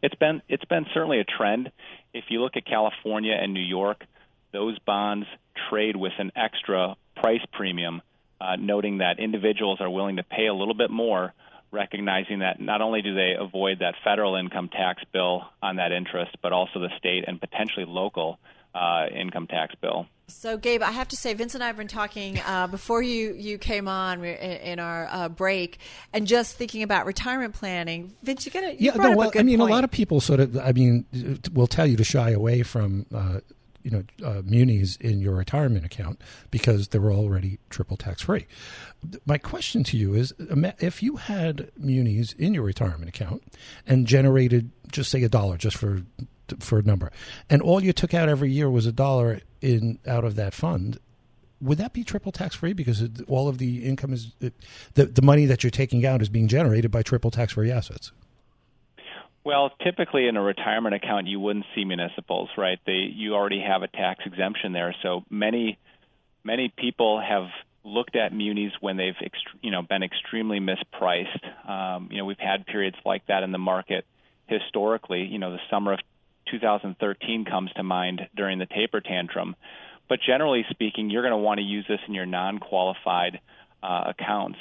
It's 0.02 0.14
been 0.14 0.42
it's 0.48 0.64
been 0.64 0.86
certainly 0.94 1.20
a 1.20 1.24
trend. 1.24 1.70
If 2.14 2.24
you 2.28 2.40
look 2.40 2.56
at 2.56 2.64
California 2.64 3.34
and 3.34 3.52
New 3.52 3.60
York, 3.60 4.04
those 4.52 4.78
bonds 4.80 5.26
trade 5.68 5.96
with 5.96 6.12
an 6.18 6.32
extra 6.34 6.96
price 7.16 7.44
premium, 7.52 8.02
uh, 8.40 8.56
noting 8.56 8.98
that 8.98 9.18
individuals 9.18 9.80
are 9.80 9.90
willing 9.90 10.16
to 10.16 10.22
pay 10.22 10.46
a 10.46 10.54
little 10.54 10.74
bit 10.74 10.90
more, 10.90 11.34
recognizing 11.70 12.40
that 12.40 12.60
not 12.60 12.80
only 12.80 13.02
do 13.02 13.14
they 13.14 13.34
avoid 13.38 13.80
that 13.80 13.94
federal 14.02 14.36
income 14.36 14.68
tax 14.68 15.02
bill 15.12 15.44
on 15.62 15.76
that 15.76 15.92
interest, 15.92 16.36
but 16.42 16.52
also 16.52 16.80
the 16.80 16.90
state 16.98 17.24
and 17.26 17.40
potentially 17.40 17.84
local 17.86 18.38
income 19.14 19.46
tax 19.46 19.74
bill. 19.80 20.06
So, 20.30 20.56
Gabe, 20.56 20.82
I 20.82 20.92
have 20.92 21.08
to 21.08 21.16
say, 21.16 21.34
Vince 21.34 21.54
and 21.54 21.62
I 21.62 21.66
have 21.66 21.76
been 21.76 21.88
talking 21.88 22.38
uh, 22.46 22.68
before 22.68 23.02
you, 23.02 23.34
you 23.34 23.58
came 23.58 23.88
on 23.88 24.24
in, 24.24 24.34
in 24.34 24.78
our 24.78 25.08
uh, 25.10 25.28
break, 25.28 25.78
and 26.12 26.26
just 26.26 26.56
thinking 26.56 26.82
about 26.82 27.06
retirement 27.06 27.54
planning. 27.54 28.14
Vince, 28.22 28.46
you 28.46 28.52
got 28.52 28.60
to 28.60 28.80
yeah, 28.80 28.92
brought 28.92 29.04
no, 29.04 29.10
up 29.12 29.16
well, 29.18 29.32
I 29.34 29.42
mean, 29.42 29.58
point. 29.58 29.70
a 29.70 29.74
lot 29.74 29.84
of 29.84 29.90
people 29.90 30.20
sort 30.20 30.40
of, 30.40 30.56
I 30.56 30.72
mean, 30.72 31.04
will 31.52 31.66
tell 31.66 31.86
you 31.86 31.96
to 31.96 32.04
shy 32.04 32.30
away 32.30 32.62
from 32.62 33.06
uh, 33.12 33.40
you 33.82 33.90
know 33.90 34.04
uh, 34.24 34.42
munis 34.44 34.96
in 34.96 35.20
your 35.20 35.34
retirement 35.34 35.84
account 35.84 36.20
because 36.50 36.88
they're 36.88 37.12
already 37.12 37.58
triple 37.70 37.96
tax 37.96 38.22
free. 38.22 38.46
My 39.26 39.38
question 39.38 39.84
to 39.84 39.96
you 39.96 40.14
is: 40.14 40.32
if 40.38 41.02
you 41.02 41.16
had 41.16 41.70
munis 41.76 42.32
in 42.34 42.54
your 42.54 42.62
retirement 42.62 43.08
account 43.08 43.42
and 43.86 44.06
generated, 44.06 44.70
just 44.92 45.10
say 45.10 45.22
a 45.22 45.28
dollar, 45.28 45.56
just 45.56 45.76
for 45.76 46.02
for 46.60 46.78
a 46.78 46.82
number, 46.82 47.10
and 47.48 47.62
all 47.62 47.82
you 47.82 47.92
took 47.92 48.14
out 48.14 48.28
every 48.28 48.50
year 48.50 48.70
was 48.70 48.86
a 48.86 48.92
dollar 48.92 49.40
in 49.60 49.98
out 50.06 50.24
of 50.24 50.36
that 50.36 50.54
fund, 50.54 50.98
would 51.60 51.78
that 51.78 51.92
be 51.92 52.04
triple 52.04 52.32
tax 52.32 52.56
free 52.56 52.72
because 52.72 53.06
all 53.28 53.48
of 53.48 53.58
the 53.58 53.84
income 53.84 54.12
is 54.12 54.32
the 54.38 55.06
the 55.06 55.22
money 55.22 55.46
that 55.46 55.62
you're 55.62 55.70
taking 55.70 56.04
out 56.06 56.22
is 56.22 56.28
being 56.28 56.48
generated 56.48 56.90
by 56.90 57.02
triple 57.02 57.30
tax 57.30 57.52
free 57.52 57.70
assets? 57.70 58.12
Well, 59.42 59.70
typically 59.82 60.28
in 60.28 60.36
a 60.36 60.42
retirement 60.42 60.94
account, 60.94 61.26
you 61.26 61.40
wouldn't 61.40 61.64
see 61.74 61.84
municipals, 61.84 62.50
right? 62.58 62.78
They 62.86 63.10
you 63.14 63.34
already 63.34 63.60
have 63.60 63.82
a 63.82 63.88
tax 63.88 64.24
exemption 64.26 64.72
there. 64.72 64.94
So 65.02 65.24
many 65.30 65.78
many 66.44 66.72
people 66.76 67.20
have 67.20 67.48
looked 67.82 68.16
at 68.16 68.32
munis 68.34 68.72
when 68.80 68.96
they've 68.96 69.14
you 69.62 69.70
know 69.70 69.82
been 69.82 70.02
extremely 70.02 70.60
mispriced. 70.60 71.68
Um, 71.68 72.08
you 72.10 72.18
know, 72.18 72.24
we've 72.24 72.38
had 72.38 72.66
periods 72.66 72.96
like 73.04 73.26
that 73.26 73.42
in 73.42 73.52
the 73.52 73.58
market 73.58 74.04
historically. 74.46 75.24
You 75.24 75.38
know, 75.38 75.52
the 75.52 75.60
summer 75.70 75.94
of 75.94 76.00
2013 76.50 77.44
comes 77.44 77.72
to 77.74 77.82
mind 77.82 78.22
during 78.36 78.58
the 78.58 78.66
taper 78.66 79.00
tantrum. 79.00 79.56
But 80.08 80.20
generally 80.26 80.64
speaking, 80.70 81.10
you're 81.10 81.22
going 81.22 81.32
to 81.32 81.38
want 81.38 81.58
to 81.58 81.64
use 81.64 81.84
this 81.88 82.00
in 82.08 82.14
your 82.14 82.26
non-qualified 82.26 83.40
uh, 83.82 84.04
accounts. 84.08 84.58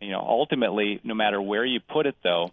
You 0.00 0.12
know, 0.12 0.20
ultimately, 0.20 1.00
no 1.02 1.14
matter 1.14 1.40
where 1.40 1.64
you 1.64 1.80
put 1.80 2.06
it, 2.06 2.16
though, 2.22 2.50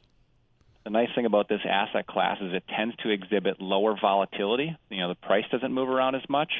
the 0.84 0.90
nice 0.90 1.10
thing 1.16 1.26
about 1.26 1.48
this 1.48 1.62
asset 1.68 2.08
class 2.08 2.38
is 2.42 2.54
it 2.54 2.64
tends 2.76 2.96
to 2.98 3.10
exhibit 3.10 3.62
lower 3.62 3.96
volatility. 4.00 4.76
You 4.90 4.98
know, 4.98 5.10
the 5.10 5.16
price 5.16 5.46
doesn't 5.52 5.72
move 5.72 5.90
around 5.90 6.16
as 6.16 6.28
much, 6.28 6.52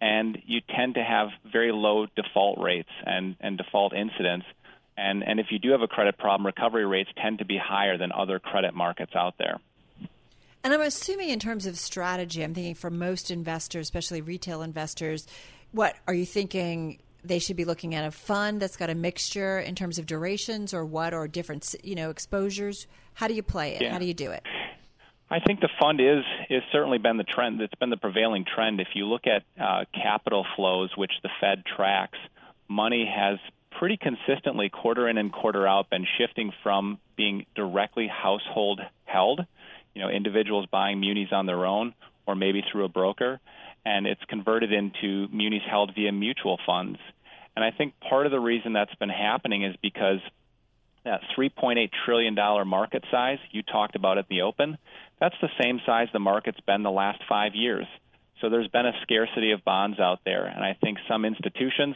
and 0.00 0.38
you 0.46 0.60
tend 0.60 0.94
to 0.94 1.02
have 1.02 1.28
very 1.50 1.72
low 1.72 2.06
default 2.14 2.60
rates 2.60 2.90
and, 3.04 3.36
and 3.40 3.56
default 3.58 3.92
incidents. 3.92 4.46
And, 4.96 5.26
and 5.26 5.40
if 5.40 5.46
you 5.50 5.58
do 5.58 5.70
have 5.70 5.82
a 5.82 5.88
credit 5.88 6.18
problem, 6.18 6.46
recovery 6.46 6.86
rates 6.86 7.10
tend 7.20 7.38
to 7.38 7.44
be 7.44 7.58
higher 7.58 7.98
than 7.98 8.12
other 8.12 8.38
credit 8.38 8.74
markets 8.74 9.12
out 9.16 9.34
there. 9.38 9.58
And 10.64 10.72
I'm 10.72 10.80
assuming, 10.80 11.28
in 11.28 11.38
terms 11.38 11.66
of 11.66 11.78
strategy, 11.78 12.42
I'm 12.42 12.54
thinking 12.54 12.74
for 12.74 12.88
most 12.88 13.30
investors, 13.30 13.82
especially 13.82 14.22
retail 14.22 14.62
investors, 14.62 15.26
what 15.72 15.94
are 16.08 16.14
you 16.14 16.24
thinking? 16.24 17.00
They 17.22 17.38
should 17.38 17.56
be 17.56 17.66
looking 17.66 17.94
at 17.94 18.06
a 18.06 18.10
fund 18.10 18.60
that's 18.60 18.78
got 18.78 18.88
a 18.88 18.94
mixture 18.94 19.58
in 19.58 19.74
terms 19.74 19.98
of 19.98 20.06
durations, 20.06 20.72
or 20.72 20.86
what, 20.86 21.12
or 21.12 21.28
different, 21.28 21.74
you 21.84 21.94
know, 21.94 22.08
exposures. 22.08 22.86
How 23.12 23.28
do 23.28 23.34
you 23.34 23.42
play 23.42 23.74
it? 23.74 23.82
Yeah. 23.82 23.92
How 23.92 23.98
do 23.98 24.06
you 24.06 24.14
do 24.14 24.30
it? 24.30 24.42
I 25.30 25.40
think 25.40 25.60
the 25.60 25.68
fund 25.78 26.00
is 26.00 26.24
is 26.48 26.62
certainly 26.72 26.98
been 26.98 27.18
the 27.18 27.24
trend. 27.24 27.60
It's 27.60 27.74
been 27.74 27.90
the 27.90 27.96
prevailing 27.98 28.44
trend. 28.44 28.80
If 28.80 28.88
you 28.94 29.06
look 29.06 29.26
at 29.26 29.42
uh, 29.62 29.84
capital 29.92 30.46
flows, 30.56 30.96
which 30.96 31.12
the 31.22 31.30
Fed 31.40 31.64
tracks, 31.76 32.18
money 32.68 33.04
has 33.06 33.38
pretty 33.70 33.98
consistently 33.98 34.68
quarter 34.70 35.08
in 35.08 35.18
and 35.18 35.32
quarter 35.32 35.66
out 35.66 35.90
been 35.90 36.06
shifting 36.18 36.52
from 36.62 36.98
being 37.16 37.44
directly 37.54 38.06
household 38.06 38.80
held, 39.04 39.44
you 39.94 40.02
know, 40.02 40.08
individuals 40.08 40.66
buying 40.70 41.00
munis 41.00 41.28
on 41.32 41.46
their 41.46 41.64
own 41.64 41.94
or 42.26 42.34
maybe 42.34 42.62
through 42.70 42.84
a 42.84 42.88
broker, 42.88 43.40
and 43.84 44.06
it's 44.06 44.24
converted 44.28 44.72
into 44.72 45.28
munis 45.32 45.62
held 45.68 45.94
via 45.94 46.10
mutual 46.10 46.58
funds. 46.66 46.98
And 47.54 47.64
I 47.64 47.70
think 47.70 47.94
part 48.00 48.26
of 48.26 48.32
the 48.32 48.40
reason 48.40 48.72
that's 48.72 48.94
been 48.96 49.10
happening 49.10 49.62
is 49.64 49.76
because 49.82 50.20
that 51.04 51.20
$3.8 51.36 51.90
trillion 52.04 52.34
market 52.66 53.04
size 53.10 53.38
you 53.50 53.62
talked 53.62 53.94
about 53.94 54.18
at 54.18 54.26
the 54.28 54.42
open, 54.42 54.78
that's 55.20 55.34
the 55.40 55.50
same 55.60 55.80
size 55.84 56.08
the 56.12 56.18
market's 56.18 56.60
been 56.60 56.82
the 56.82 56.90
last 56.90 57.20
five 57.28 57.54
years. 57.54 57.86
So 58.40 58.48
there's 58.48 58.68
been 58.68 58.86
a 58.86 58.92
scarcity 59.02 59.52
of 59.52 59.64
bonds 59.64 60.00
out 60.00 60.20
there, 60.24 60.46
and 60.46 60.64
I 60.64 60.76
think 60.80 60.98
some 61.08 61.24
institutions 61.24 61.94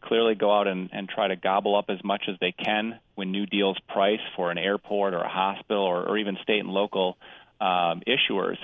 clearly 0.00 0.34
go 0.34 0.52
out 0.52 0.66
and, 0.66 0.90
and 0.92 1.08
try 1.08 1.28
to 1.28 1.36
gobble 1.36 1.76
up 1.76 1.86
as 1.88 2.02
much 2.04 2.24
as 2.28 2.36
they 2.40 2.52
can 2.52 2.98
when 3.14 3.32
new 3.32 3.46
deals 3.46 3.78
price 3.88 4.20
for 4.36 4.50
an 4.50 4.58
airport 4.58 5.14
or 5.14 5.20
a 5.20 5.28
hospital 5.28 5.82
or, 5.82 6.08
or 6.08 6.18
even 6.18 6.36
state 6.42 6.60
and 6.60 6.68
local 6.68 7.16
um, 7.60 8.02
issuers. 8.06 8.56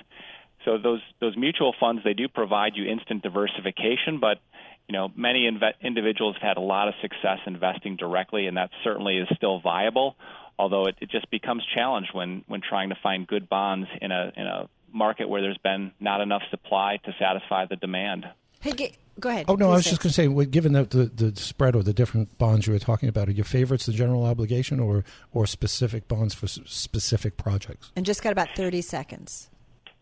So 0.64 0.78
those 0.78 1.00
those 1.20 1.36
mutual 1.36 1.74
funds 1.78 2.02
they 2.04 2.14
do 2.14 2.28
provide 2.28 2.72
you 2.74 2.90
instant 2.90 3.22
diversification, 3.22 4.18
but 4.20 4.38
you 4.88 4.92
know 4.92 5.10
many 5.14 5.48
individuals 5.82 6.36
have 6.40 6.48
had 6.48 6.56
a 6.56 6.62
lot 6.62 6.88
of 6.88 6.94
success 7.02 7.38
investing 7.46 7.96
directly, 7.96 8.46
and 8.46 8.56
that 8.56 8.70
certainly 8.82 9.18
is 9.18 9.28
still 9.36 9.60
viable. 9.60 10.16
Although 10.58 10.86
it, 10.86 10.96
it 11.00 11.10
just 11.10 11.30
becomes 11.30 11.62
challenged 11.74 12.10
when 12.14 12.44
when 12.46 12.62
trying 12.66 12.90
to 12.90 12.96
find 13.02 13.26
good 13.26 13.48
bonds 13.48 13.88
in 14.00 14.10
a 14.10 14.32
in 14.36 14.46
a 14.46 14.68
market 14.92 15.28
where 15.28 15.42
there's 15.42 15.58
been 15.58 15.92
not 16.00 16.20
enough 16.20 16.42
supply 16.50 16.98
to 17.04 17.12
satisfy 17.18 17.66
the 17.66 17.76
demand. 17.76 18.24
Hey, 18.60 18.96
go 19.20 19.28
ahead. 19.28 19.46
Oh 19.48 19.54
no, 19.54 19.70
I 19.70 19.74
was 19.74 19.84
say. 19.84 19.90
just 19.90 20.02
going 20.02 20.10
to 20.10 20.14
say, 20.14 20.28
well, 20.28 20.46
given 20.46 20.72
the, 20.72 20.84
the 20.84 21.30
the 21.30 21.40
spread 21.40 21.74
or 21.74 21.82
the 21.82 21.92
different 21.92 22.36
bonds 22.38 22.66
you 22.66 22.72
were 22.72 22.78
talking 22.78 23.08
about, 23.08 23.28
are 23.28 23.32
your 23.32 23.44
favorites 23.44 23.86
the 23.86 23.92
general 23.92 24.24
obligation 24.24 24.80
or 24.80 25.04
or 25.32 25.46
specific 25.46 26.08
bonds 26.08 26.34
for 26.34 26.46
s- 26.46 26.60
specific 26.66 27.36
projects? 27.36 27.90
And 27.96 28.04
just 28.06 28.22
got 28.22 28.32
about 28.32 28.48
30 28.56 28.80
seconds. 28.82 29.50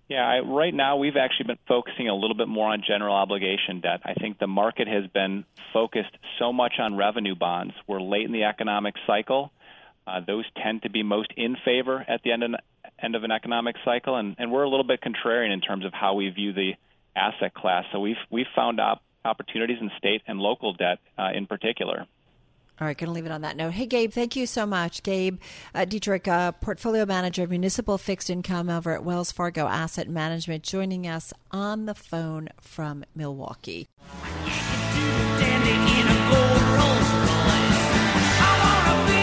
Yeah, 0.09 0.27
I, 0.29 0.41
right 0.41 0.75
now 0.75 0.97
we've 0.99 1.17
actually 1.17 1.47
been 1.47 1.59
focusing 1.67 2.09
a 2.09 2.15
little 2.15 2.37
bit 2.37 2.49
more 2.49 2.69
on 2.69 2.83
general 2.87 3.15
obligation 3.15 3.81
debt. 3.81 4.01
I 4.05 4.13
think 4.15 4.39
the 4.39 4.47
market 4.47 4.87
has 4.87 5.07
been 5.07 5.45
focused 5.73 6.15
so 6.39 6.53
much 6.53 6.75
on 6.79 6.97
revenue 6.97 7.35
bonds. 7.35 7.73
We're 7.87 8.03
late 8.03 8.27
in 8.27 8.33
the 8.33 8.45
economic 8.45 8.95
cycle. 9.07 9.53
Uh, 10.07 10.21
those 10.27 10.45
tend 10.63 10.83
to 10.83 10.91
be 10.91 11.03
most 11.03 11.33
in 11.37 11.57
favor 11.65 12.05
at 12.07 12.23
the 12.25 12.33
end 12.33 12.43
of, 12.43 12.51
end 13.01 13.15
of 13.15 13.25
an 13.25 13.31
economic 13.31 13.77
cycle, 13.85 14.17
and, 14.17 14.35
and 14.39 14.51
we're 14.51 14.65
a 14.65 14.69
little 14.69 14.85
bit 14.87 15.01
contrarian 15.01 15.53
in 15.53 15.61
terms 15.61 15.85
of 15.85 15.93
how 15.95 16.15
we 16.15 16.29
view 16.29 16.53
the 16.53 16.73
asset 17.17 17.55
class. 17.55 17.85
So 17.93 18.01
we've 18.01 18.17
we've 18.31 18.47
found 18.55 18.81
op- 18.81 19.03
opportunities 19.25 19.79
in 19.81 19.91
state 19.99 20.23
and 20.27 20.39
local 20.39 20.73
debt 20.73 20.99
uh, 21.19 21.31
in 21.35 21.47
particular. 21.47 22.07
All 22.81 22.87
right, 22.87 22.97
going 22.97 23.09
to 23.09 23.13
leave 23.13 23.27
it 23.27 23.33
on 23.33 23.43
that 23.43 23.57
note. 23.57 23.75
Hey, 23.75 23.87
Gabe, 23.87 24.11
thank 24.11 24.35
you 24.35 24.47
so 24.47 24.67
much. 24.67 25.03
Gabe 25.05 25.39
uh, 25.75 25.81
Diederich, 25.81 26.27
uh, 26.27 26.51
Portfolio 26.53 27.07
Manager 27.07 27.45
of 27.45 27.51
Municipal 27.51 27.97
Fixed 27.99 28.29
Income 28.31 28.71
over 28.71 28.93
at 28.93 29.05
Wells 29.05 29.31
Fargo 29.31 29.69
Asset 29.69 30.09
Management, 30.09 30.65
joining 30.65 31.07
us 31.07 31.33
on 31.53 31.85
the 31.87 31.95
phone 31.95 32.49
from 32.61 33.05
Milwaukee. 33.15 33.87
Dandy 35.39 35.71
in 35.71 36.09
a 36.09 36.17
gold 36.33 36.63
Rolls 36.75 37.11
Royce. 37.23 37.87
I 38.41 38.53
wanna 38.65 38.97
be 39.07 39.23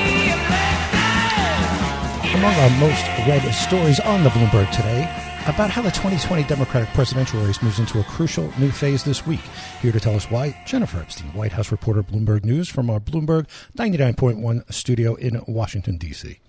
elected. 2.24 2.36
Among 2.39 2.53
our 2.53 2.69
most 2.79 3.03
read 3.27 3.41
stories 3.53 4.00
on 4.00 4.24
the 4.24 4.29
Bloomberg 4.29 4.72
today, 4.72 5.10
about 5.48 5.69
how 5.69 5.81
the 5.81 5.89
2020 5.89 6.43
Democratic 6.43 6.89
presidential 6.89 7.41
race 7.41 7.62
moves 7.62 7.79
into 7.79 8.00
a 8.00 8.03
crucial 8.03 8.51
new 8.60 8.72
phase 8.72 9.03
this 9.03 9.25
week. 9.25 9.39
Here 9.81 9.91
to 9.91 10.00
tell 10.00 10.15
us 10.15 10.29
why, 10.29 10.62
Jennifer 10.65 11.00
Epstein, 11.00 11.34
White 11.34 11.53
House 11.53 11.72
reporter, 11.72 12.03
Bloomberg 12.03 12.43
News, 12.43 12.69
from 12.69 12.89
our 12.89 13.00
Bloomberg 13.00 13.48
99.1 13.77 14.72
studio 14.74 15.15
in 15.15 15.41
Washington, 15.48 15.98
D.C. 15.98 16.39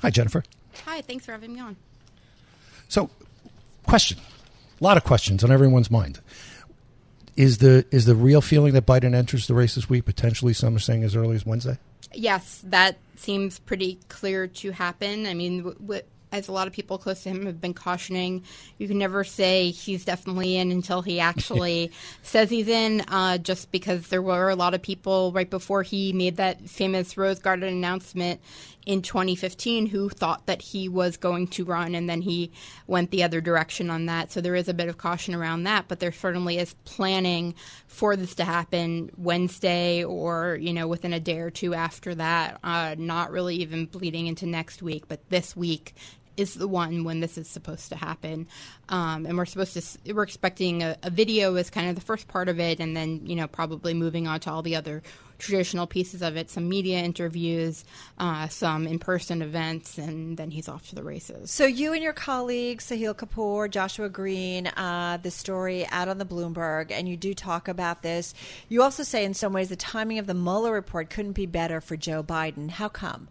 Hi, 0.00 0.10
Jennifer. 0.10 0.44
Hi, 0.84 1.00
thanks 1.00 1.24
for 1.24 1.32
having 1.32 1.52
me 1.54 1.60
on. 1.60 1.76
So, 2.88 3.10
question. 3.86 4.18
A 4.80 4.84
lot 4.84 4.96
of 4.96 5.04
questions 5.04 5.42
on 5.42 5.50
everyone's 5.50 5.90
mind. 5.90 6.20
Is 7.36 7.58
the 7.58 7.86
is 7.90 8.04
the 8.04 8.14
real 8.14 8.42
feeling 8.42 8.74
that 8.74 8.84
Biden 8.84 9.14
enters 9.14 9.46
the 9.46 9.54
race 9.54 9.74
this 9.74 9.88
week? 9.88 10.04
Potentially, 10.04 10.52
some 10.52 10.76
are 10.76 10.80
saying 10.80 11.02
as 11.02 11.16
early 11.16 11.34
as 11.34 11.46
Wednesday. 11.46 11.78
Yes, 12.12 12.62
that 12.64 12.98
seems 13.16 13.58
pretty 13.58 13.98
clear 14.08 14.46
to 14.46 14.70
happen. 14.72 15.24
I 15.26 15.32
mean, 15.32 15.58
w- 15.58 15.78
w- 15.78 16.02
as 16.32 16.48
a 16.48 16.52
lot 16.52 16.66
of 16.66 16.72
people 16.72 16.98
close 16.98 17.22
to 17.22 17.28
him 17.28 17.46
have 17.46 17.60
been 17.60 17.74
cautioning, 17.74 18.42
you 18.78 18.88
can 18.88 18.98
never 18.98 19.22
say 19.22 19.70
he's 19.70 20.04
definitely 20.04 20.56
in 20.56 20.72
until 20.72 21.02
he 21.02 21.20
actually 21.20 21.92
says 22.22 22.50
he's 22.50 22.68
in, 22.68 23.02
uh, 23.08 23.38
just 23.38 23.70
because 23.70 24.08
there 24.08 24.22
were 24.22 24.48
a 24.48 24.56
lot 24.56 24.74
of 24.74 24.82
people 24.82 25.30
right 25.32 25.50
before 25.50 25.82
he 25.82 26.12
made 26.12 26.36
that 26.36 26.68
famous 26.68 27.16
Rose 27.16 27.38
Garden 27.38 27.68
announcement 27.68 28.40
in 28.86 29.02
2015 29.02 29.86
who 29.86 30.08
thought 30.08 30.46
that 30.46 30.60
he 30.60 30.88
was 30.88 31.16
going 31.16 31.46
to 31.46 31.64
run 31.64 31.94
and 31.94 32.08
then 32.08 32.20
he 32.20 32.50
went 32.86 33.10
the 33.10 33.22
other 33.22 33.40
direction 33.40 33.90
on 33.90 34.06
that. 34.06 34.32
So 34.32 34.40
there 34.40 34.54
is 34.54 34.68
a 34.68 34.74
bit 34.74 34.88
of 34.88 34.98
caution 34.98 35.34
around 35.34 35.64
that, 35.64 35.86
but 35.86 36.00
there 36.00 36.12
certainly 36.12 36.58
is 36.58 36.74
planning 36.84 37.54
for 37.86 38.16
this 38.16 38.34
to 38.36 38.44
happen 38.44 39.10
Wednesday 39.16 40.02
or, 40.02 40.58
you 40.60 40.72
know, 40.72 40.88
within 40.88 41.12
a 41.12 41.20
day 41.20 41.38
or 41.38 41.50
two 41.50 41.74
after 41.74 42.14
that. 42.16 42.58
Uh, 42.64 42.96
not 42.98 43.30
really 43.30 43.56
even 43.56 43.86
bleeding 43.86 44.26
into 44.26 44.46
next 44.46 44.82
week, 44.82 45.06
but 45.08 45.28
this 45.30 45.56
week 45.56 45.94
is 46.36 46.54
the 46.54 46.68
one 46.68 47.04
when 47.04 47.20
this 47.20 47.36
is 47.36 47.48
supposed 47.48 47.88
to 47.90 47.96
happen. 47.96 48.46
Um, 48.88 49.26
and 49.26 49.36
we're 49.36 49.46
supposed 49.46 49.74
to, 49.74 50.14
we're 50.14 50.22
expecting 50.22 50.82
a, 50.82 50.96
a 51.02 51.10
video 51.10 51.54
as 51.56 51.70
kind 51.70 51.88
of 51.88 51.94
the 51.94 52.00
first 52.00 52.28
part 52.28 52.48
of 52.48 52.60
it, 52.60 52.80
and 52.80 52.96
then, 52.96 53.26
you 53.26 53.36
know, 53.36 53.46
probably 53.46 53.94
moving 53.94 54.26
on 54.26 54.40
to 54.40 54.50
all 54.50 54.62
the 54.62 54.76
other 54.76 55.02
traditional 55.38 55.88
pieces 55.88 56.22
of 56.22 56.36
it 56.36 56.48
some 56.48 56.68
media 56.68 56.98
interviews, 57.00 57.84
uh, 58.18 58.46
some 58.46 58.86
in 58.86 58.98
person 58.98 59.42
events, 59.42 59.98
and 59.98 60.36
then 60.36 60.50
he's 60.50 60.68
off 60.68 60.88
to 60.88 60.94
the 60.94 61.02
races. 61.02 61.50
So 61.50 61.66
you 61.66 61.92
and 61.92 62.02
your 62.02 62.12
colleagues, 62.12 62.86
Sahil 62.86 63.14
Kapur, 63.14 63.68
Joshua 63.68 64.08
Green, 64.08 64.68
uh, 64.68 65.18
the 65.20 65.32
story 65.32 65.84
out 65.88 66.08
on 66.08 66.18
the 66.18 66.24
Bloomberg, 66.24 66.92
and 66.92 67.08
you 67.08 67.16
do 67.16 67.34
talk 67.34 67.66
about 67.66 68.02
this. 68.02 68.34
You 68.68 68.82
also 68.82 69.02
say, 69.02 69.24
in 69.24 69.34
some 69.34 69.52
ways, 69.52 69.68
the 69.68 69.76
timing 69.76 70.18
of 70.18 70.26
the 70.28 70.34
Mueller 70.34 70.72
report 70.72 71.10
couldn't 71.10 71.32
be 71.32 71.46
better 71.46 71.80
for 71.80 71.96
Joe 71.96 72.22
Biden. 72.22 72.70
How 72.70 72.88
come? 72.88 73.28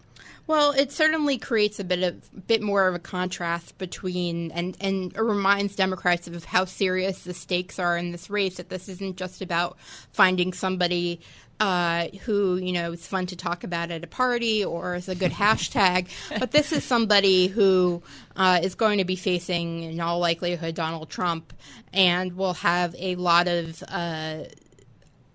Well, 0.48 0.72
it 0.72 0.92
certainly 0.92 1.38
creates 1.38 1.80
a 1.80 1.84
bit 1.84 2.04
of 2.04 2.48
bit 2.48 2.62
more 2.62 2.88
of 2.88 2.96
a 2.96 3.00
contrast 3.00 3.78
between 3.78 4.52
and 4.52 4.76
and 4.82 5.14
it 5.14 5.22
reminds 5.22 5.76
Democrats 5.76 6.28
of 6.28 6.44
how 6.44 6.66
serious 6.66 7.24
the 7.24 7.34
stakes 7.34 7.80
are 7.80 7.98
in 7.98 8.12
this 8.12 8.30
race. 8.30 8.58
That 8.58 8.70
this 8.70 8.90
isn't 8.90 9.18
just 9.18 9.42
about 9.42 9.78
finding 10.12 10.54
somebody 10.54 11.22
uh, 11.62 12.08
who 12.26 12.58
you 12.58 12.74
know 12.74 12.92
is 12.92 13.06
fun 13.06 13.28
to 13.28 13.36
talk 13.36 13.64
about 13.64 13.92
at 13.92 14.04
a 14.04 14.08
party 14.08 14.66
or 14.66 14.96
is 14.96 15.08
a 15.08 15.16
good 15.16 15.32
hashtag, 15.44 16.08
but 16.40 16.52
this 16.52 16.72
is 16.72 16.84
somebody 16.84 17.48
who 17.48 18.02
uh, 18.36 18.60
is 18.64 18.76
going 18.76 18.98
to 18.98 19.06
be 19.06 19.16
facing, 19.16 19.84
in 19.84 20.00
all 20.02 20.20
likelihood, 20.20 20.74
Donald 20.76 21.10
Trump, 21.10 21.54
and 21.94 22.36
will 22.36 22.56
have 22.56 22.96
a 22.98 23.16
lot 23.16 23.48
of 23.48 23.84
uh, 23.88 24.40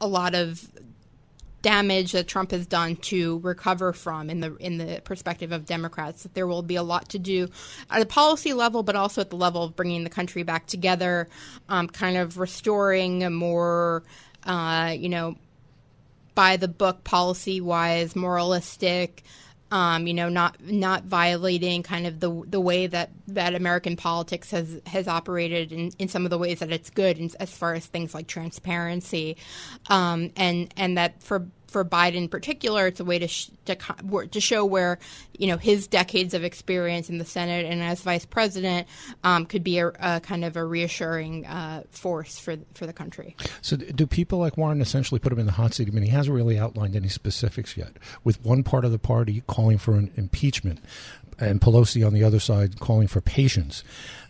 a 0.01 0.09
lot 0.09 0.35
of 0.35 0.69
damage 1.67 2.13
that 2.13 2.29
Trump 2.29 2.53
has 2.53 2.65
done 2.65 2.95
to 2.95 3.41
recover 3.41 3.93
from 3.93 4.31
in 4.31 4.39
the 4.39 4.55
in 4.59 4.79
the 4.79 5.01
perspective 5.03 5.51
of 5.51 5.67
Democrats. 5.67 6.23
That 6.23 6.33
there 6.33 6.47
will 6.47 6.63
be 6.63 6.77
a 6.77 6.83
lot 6.85 7.09
to 7.09 7.19
do 7.19 7.49
at 7.91 8.01
a 8.01 8.07
policy 8.07 8.53
level, 8.53 8.85
but 8.85 8.95
also 8.95 9.21
at 9.21 9.31
the 9.31 9.37
level 9.37 9.65
of 9.65 9.75
bringing 9.75 10.05
the 10.05 10.11
country 10.11 10.45
back 10.45 10.69
together, 10.69 11.29
um, 11.69 11.89
kind 11.89 12.19
of 12.19 12.39
restoring 12.39 13.25
a 13.25 13.31
more, 13.31 14.05
uh, 14.45 14.95
you 14.97 15.09
know, 15.09 15.35
by 16.37 16.57
the 16.57 16.69
book 16.69 17.03
policy 17.03 17.61
wise, 17.61 18.15
moralistic. 18.15 19.25
Um, 19.73 20.07
you 20.07 20.15
know, 20.15 20.29
not 20.29 20.63
not 20.65 21.05
violating 21.05 21.83
kind 21.83 22.07
of 22.07 22.21
the 22.21 22.43
the 22.47 22.61
way 22.61 22.87
that, 22.87 23.11
that 23.27 23.55
American 23.55 23.97
politics 23.97 24.53
has 24.53 24.81
has 24.87 25.09
operated 25.09 25.73
in, 25.73 25.91
in 25.99 26.09
some 26.09 26.25
of 26.25 26.31
the 26.31 26.39
ways 26.39 26.61
that 26.61 26.71
it's 26.71 26.89
good, 26.89 27.19
in, 27.19 27.31
as 27.41 27.51
far 27.51 27.75
as 27.75 27.85
things 27.85 28.15
like 28.15 28.29
transparency, 28.29 29.37
um, 29.91 30.31
and 30.37 30.73
and 30.77 30.97
that 30.97 31.21
for 31.21 31.49
for 31.77 31.85
Biden 31.85 32.15
in 32.15 32.29
particular, 32.31 32.87
it's 32.87 33.01
a 33.01 33.05
way 33.05 33.19
to 33.19 33.29
sh- 33.29 33.51
to, 33.67 33.77
co- 33.77 34.25
to 34.25 34.41
show 34.41 34.65
where 34.65 34.99
you 35.37 35.47
know 35.47 35.59
his 35.59 35.87
decades 35.87 36.33
of 36.33 36.43
experience 36.43 37.11
in 37.11 37.19
the 37.19 37.25
Senate 37.27 37.67
and 37.67 37.83
as 37.83 38.01
vice 38.01 38.25
president 38.25 38.89
um, 39.25 39.45
could 39.45 39.63
be 39.63 39.79
a, 39.79 39.89
a 40.01 40.21
kind 40.21 40.43
of 40.43 40.57
a 40.57 40.65
reassuring 40.65 41.45
uh, 41.45 41.83
force 41.91 42.39
for 42.39 42.57
for 42.73 42.87
the 42.87 42.95
country. 42.95 43.37
So, 43.61 43.77
do 43.77 44.07
people 44.07 44.39
like 44.39 44.57
Warren 44.57 44.81
essentially 44.81 45.19
put 45.19 45.35
him 45.35 45.39
in 45.39 45.45
the 45.45 45.53
hot 45.53 45.75
seat? 45.75 45.87
I 45.87 45.91
mean, 45.91 46.05
he 46.05 46.09
hasn't 46.09 46.35
really 46.35 46.59
outlined 46.59 46.97
any 46.97 47.09
specifics 47.09 47.77
yet. 47.77 47.99
With 48.25 48.43
one 48.43 48.63
part 48.63 48.87
of 48.87 48.91
the 48.91 48.99
party 48.99 49.43
calling 49.47 49.77
for 49.77 49.97
an 49.97 50.11
impeachment, 50.17 50.79
and 51.39 51.61
Pelosi 51.61 52.07
on 52.07 52.15
the 52.15 52.25
other 52.25 52.41
side 52.41 52.81
calling 52.81 53.07
for 53.07 53.21
patience. 53.21 53.85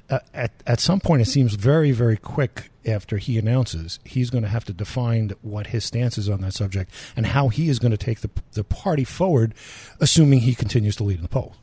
Uh, 0.09 0.21
at 0.33 0.53
at 0.67 0.79
some 0.79 1.01
point, 1.01 1.23
it 1.23 1.27
seems 1.27 1.55
very 1.55 1.91
very 1.91 2.17
quick 2.17 2.71
after 2.87 3.19
he 3.19 3.39
announces 3.39 3.99
he's 4.05 4.31
going 4.31 4.45
to 4.45 4.49
have 4.49 4.65
to 4.65 4.73
define 4.73 5.33
what 5.43 5.69
his 5.69 5.85
stance 5.85 6.17
is 6.17 6.29
on 6.29 6.41
that 6.43 6.55
subject 6.55 6.93
and 7.17 7.27
how 7.27 7.49
he 7.49 7.69
is 7.69 7.79
going 7.79 7.91
to 7.91 7.97
take 7.97 8.21
the 8.21 8.31
the 8.53 8.63
party 8.63 9.05
forward, 9.05 9.55
assuming 10.01 10.41
he 10.41 10.55
continues 10.55 10.97
to 10.97 11.05
lead 11.05 11.17
in 11.17 11.23
the 11.23 11.29
poll. 11.29 11.57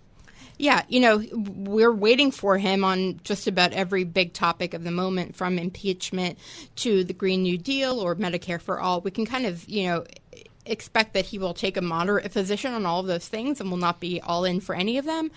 Yeah, 0.58 0.84
you 0.88 1.00
know, 1.00 1.24
we're 1.34 1.92
waiting 1.92 2.32
for 2.32 2.58
him 2.58 2.84
on 2.84 3.20
just 3.24 3.48
about 3.48 3.74
every 3.74 4.04
big 4.04 4.34
topic 4.34 4.74
of 4.74 4.84
the 4.84 4.92
moment, 4.92 5.36
from 5.36 5.58
impeachment 5.58 6.38
to 6.78 7.04
the 7.04 7.14
Green 7.14 7.42
New 7.42 7.58
Deal 7.58 8.00
or 8.00 8.16
Medicare 8.16 8.62
for 8.62 8.80
all. 8.80 9.02
We 9.02 9.12
can 9.12 9.26
kind 9.26 9.46
of, 9.46 9.68
you 9.68 9.88
know, 9.88 10.06
expect 10.66 11.14
that 11.14 11.26
he 11.26 11.40
will 11.40 11.54
take 11.54 11.76
a 11.76 11.82
moderate 11.82 12.32
position 12.32 12.74
on 12.74 12.86
all 12.86 13.00
of 13.00 13.08
those 13.08 13.28
things 13.28 13.60
and 13.60 13.70
will 13.70 13.78
not 13.78 14.00
be 14.00 14.22
all 14.22 14.46
in 14.46 14.60
for 14.60 14.76
any 14.76 14.98
of 14.98 15.06
them. 15.06 15.32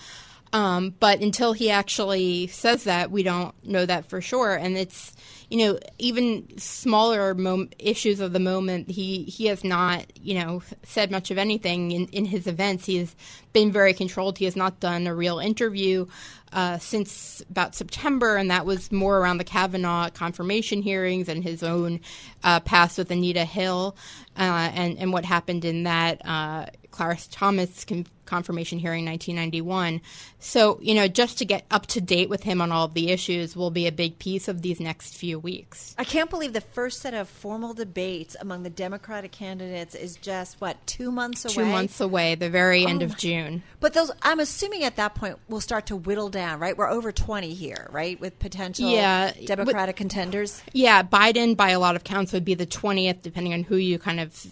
Um, 0.53 0.95
but 1.01 1.21
until 1.21 1.53
he 1.53 1.71
actually 1.71 2.47
says 2.47 2.85
that, 2.85 3.11
we 3.11 3.23
don't 3.23 3.55
know 3.65 3.85
that 3.85 4.09
for 4.09 4.21
sure. 4.21 4.55
And 4.55 4.77
it's, 4.77 5.15
you 5.51 5.59
know, 5.59 5.79
even 5.99 6.59
smaller 6.59 7.37
issues 7.79 8.21
of 8.21 8.33
the 8.33 8.39
moment, 8.39 8.91
he, 8.91 9.25
he 9.25 9.47
has 9.47 9.65
not, 9.65 10.07
you 10.19 10.41
know, 10.41 10.63
said 10.83 11.11
much 11.11 11.31
of 11.31 11.39
anything 11.39 11.91
in, 11.91 12.07
in 12.07 12.25
his 12.25 12.47
events. 12.47 12.87
He 12.87 12.97
has 12.99 13.15
been 13.53 13.73
very 13.73 13.93
controlled. 13.93 14.39
He 14.39 14.45
has 14.45 14.57
not 14.57 14.81
done 14.81 15.07
a 15.07 15.15
real 15.15 15.39
interview 15.39 16.07
uh, 16.53 16.79
since 16.79 17.43
about 17.51 17.75
September, 17.75 18.37
and 18.37 18.51
that 18.51 18.65
was 18.65 18.91
more 18.91 19.19
around 19.19 19.39
the 19.39 19.45
Kavanaugh 19.45 20.09
confirmation 20.11 20.81
hearings 20.81 21.29
and 21.29 21.43
his 21.43 21.63
own 21.63 22.01
uh, 22.45 22.61
past 22.61 22.99
with 22.99 23.11
Anita 23.11 23.45
Hill 23.45 23.97
uh, 24.39 24.71
and, 24.75 24.97
and 24.99 25.13
what 25.13 25.25
happened 25.25 25.65
in 25.65 25.83
that 25.83 26.23
uh, 26.25 26.67
Clarence 26.91 27.29
Thomas 27.31 27.85
con- 27.85 28.07
confirmation 28.27 28.79
hearing 28.79 29.05
1991. 29.05 30.01
So, 30.39 30.79
you 30.83 30.95
know, 30.95 31.09
just 31.09 31.39
to 31.39 31.45
get 31.45 31.65
up 31.71 31.87
to 31.87 32.01
date 32.01 32.29
with 32.29 32.43
him 32.43 32.61
on 32.61 32.71
all 32.73 32.85
of 32.85 32.95
the 32.95 33.11
issues 33.11 33.57
will 33.57 33.71
be 33.71 33.87
a 33.87 33.93
big 33.93 34.19
piece 34.19 34.49
of 34.49 34.63
these 34.63 34.81
next 34.81 35.15
few 35.17 35.39
weeks. 35.39 35.95
I 35.99 36.05
can't 36.05 36.29
believe 36.31 36.53
the 36.53 36.61
first 36.61 37.01
set 37.01 37.15
of 37.15 37.29
formal 37.29 37.75
debates 37.75 38.37
among 38.41 38.63
the 38.63 38.71
Democratic 38.71 39.33
candidates 39.33 39.95
is 39.95 40.17
just 40.17 40.61
what 40.61 40.85
two 40.87 41.11
months 41.11 41.45
away. 41.45 41.55
Two 41.55 41.67
months 41.67 42.01
away, 42.01 42.35
the 42.35 42.51
very 42.51 42.85
end 42.85 43.03
Oh 43.03 43.07
of 43.07 43.11
my- 43.13 43.17
June. 43.17 43.63
But 43.81 43.93
those, 43.95 44.11
I'm 44.23 44.41
assuming 44.41 44.85
at 44.85 44.97
that 44.97 45.15
point 45.15 45.39
we'll 45.49 45.61
start 45.61 45.87
to 45.87 45.97
whittle 45.97 46.29
down, 46.29 46.59
right? 46.61 46.77
We're 46.77 46.91
over 46.91 47.13
20 47.13 47.55
here, 47.55 47.89
right, 47.93 48.21
with 48.21 48.39
potential 48.39 48.91
Yeah, 48.91 49.33
Democratic 49.45 49.97
contenders. 49.97 50.63
Yeah, 50.73 51.03
Biden 51.03 51.57
by 51.57 51.71
a 51.71 51.79
lot 51.79 51.97
of 51.97 52.05
counts 52.05 52.33
would 52.33 52.45
be 52.45 52.55
the 52.55 52.67
twentieth, 52.67 53.23
depending 53.23 53.53
on 53.55 53.63
who 53.63 53.77
you 53.77 53.99
kind 53.99 54.21
of 54.21 54.47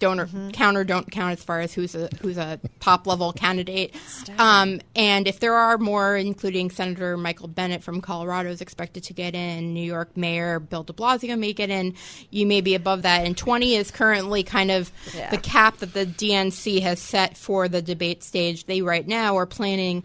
don't 0.00 0.18
Mm-hmm. 0.18 0.50
count 0.50 0.76
or 0.76 0.82
don't 0.82 1.08
count 1.10 1.32
as 1.38 1.44
far 1.44 1.60
as 1.60 1.72
who's 1.72 1.94
a 1.94 2.08
who's 2.20 2.36
a 2.36 2.58
top 2.80 3.06
level 3.06 3.32
candidate. 3.32 3.94
Um, 4.38 4.80
and 4.96 5.28
if 5.28 5.38
there 5.38 5.54
are 5.54 5.78
more, 5.78 6.16
including 6.16 6.70
Senator 6.70 7.16
Michael 7.16 7.46
Bennet 7.46 7.84
from 7.84 8.00
Colorado 8.00 8.50
is 8.50 8.60
expected 8.60 9.04
to 9.04 9.12
get 9.12 9.34
in, 9.36 9.72
New 9.72 9.84
York 9.84 10.16
Mayor 10.16 10.58
Bill 10.58 10.82
De 10.82 10.92
Blasio 10.92 11.38
may 11.38 11.52
get 11.52 11.70
in. 11.70 11.94
You 12.30 12.46
may 12.46 12.60
be 12.60 12.74
above 12.74 13.02
that, 13.02 13.24
and 13.24 13.36
twenty 13.36 13.76
is 13.76 13.90
currently 13.92 14.42
kind 14.42 14.70
of 14.72 14.90
Yeah. 15.14 15.30
the 15.30 15.38
cap 15.38 15.76
that 15.78 15.92
the 15.94 16.04
DNC 16.06 16.80
has 16.80 16.98
set 16.98 17.36
for 17.36 17.68
the 17.68 17.80
debate 17.82 18.24
stage. 18.24 18.64
They 18.66 18.82
right 18.82 19.06
now 19.06 19.36
are 19.36 19.46
planning 19.46 20.02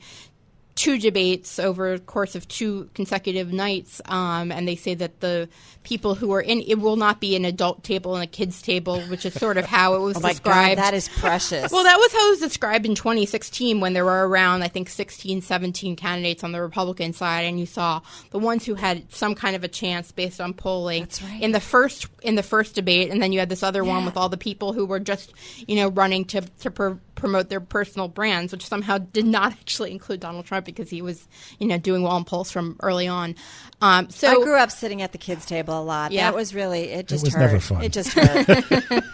two 0.75 0.97
debates 0.99 1.57
over 1.57 1.97
the 1.97 2.03
course 2.03 2.35
of 2.35 2.47
two 2.49 2.89
consecutive 2.93 3.53
nights, 3.53 4.01
um, 4.05 4.51
and 4.51 4.67
they 4.67 4.75
say 4.75 4.93
that 4.93 5.21
the 5.21 5.47
people 5.83 6.15
who 6.15 6.33
are 6.33 6.41
in 6.41 6.61
it 6.61 6.79
will 6.79 6.97
not 6.97 7.21
be 7.21 7.35
an 7.35 7.45
adult 7.45 7.81
table 7.83 8.15
and 8.15 8.23
a 8.23 8.27
kids 8.27 8.61
table, 8.61 8.99
which 9.03 9.25
is 9.25 9.33
sort 9.33 9.57
of 9.57 9.65
how 9.65 9.95
it 9.95 9.99
was 9.99 10.17
Oh 10.17 10.19
my 10.19 10.29
described. 10.31 10.75
God, 10.75 10.83
that 10.83 10.93
is 10.93 11.07
precious. 11.07 11.71
well, 11.71 11.83
that 11.85 11.97
was 11.97 12.11
how 12.11 12.27
it 12.27 12.29
was 12.31 12.39
described 12.39 12.85
in 12.85 12.93
2016 12.93 13.79
when 13.79 13.93
there 13.93 14.03
were 14.03 14.27
around, 14.27 14.63
I 14.63 14.67
think, 14.67 14.89
16, 14.89 15.41
17 15.41 15.95
candidates 15.95 16.43
on 16.43 16.51
the 16.51 16.61
Republican 16.61 17.13
side, 17.13 17.45
and 17.45 17.57
you 17.57 17.65
saw 17.65 18.01
the 18.31 18.39
ones 18.39 18.65
who 18.65 18.75
had 18.75 19.11
some 19.13 19.33
kind 19.33 19.55
of 19.55 19.63
a 19.63 19.69
chance 19.69 20.11
based 20.11 20.41
on 20.41 20.53
polling 20.53 21.03
That's 21.03 21.21
right. 21.21 21.41
in 21.41 21.53
the 21.53 21.61
first 21.61 22.07
in 22.21 22.35
the 22.35 22.43
first 22.43 22.75
debate, 22.75 23.11
and 23.11 23.21
then 23.21 23.31
you 23.31 23.39
had 23.39 23.49
this 23.49 23.63
other 23.63 23.83
one 23.85 24.03
with 24.03 24.17
all 24.17 24.27
the 24.27 24.37
people 24.37 24.73
who 24.73 24.85
were 24.85 24.99
just, 24.99 25.33
you 25.67 25.77
know, 25.77 25.87
running 25.89 26.25
to 26.25 26.41
to 26.41 26.99
promote 27.25 27.49
their 27.49 27.59
personal 27.59 28.07
brands, 28.07 28.51
which 28.51 28.65
somehow 28.65 28.99
did 28.99 29.25
not 29.25 29.51
actually 29.59 29.91
include 29.91 30.19
Donald 30.19 30.45
Trump 30.45 30.65
because 30.65 30.89
he 30.89 31.01
was, 31.01 31.27
you 31.59 31.67
know, 31.67 31.77
doing 31.77 32.03
well 32.03 32.17
in 32.17 32.23
polls 32.23 32.51
from 32.51 32.77
early 32.81 33.07
on. 33.07 33.35
Um, 33.81 34.09
so 34.09 34.27
I 34.27 34.35
grew 34.35 34.57
up 34.57 34.71
sitting 34.71 35.01
at 35.01 35.11
the 35.11 35.17
kids' 35.17 35.45
table 35.45 35.79
a 35.79 35.81
lot. 35.81 36.11
Yeah. 36.11 36.29
That 36.29 36.35
was 36.35 36.53
really 36.53 36.91
it. 36.91 37.07
Just 37.07 37.23
was 37.23 37.33
hurt. 37.33 37.39
never 37.39 37.59
fun. 37.59 37.83
It 37.83 37.93
just 37.93 38.13
hurt. 38.13 39.03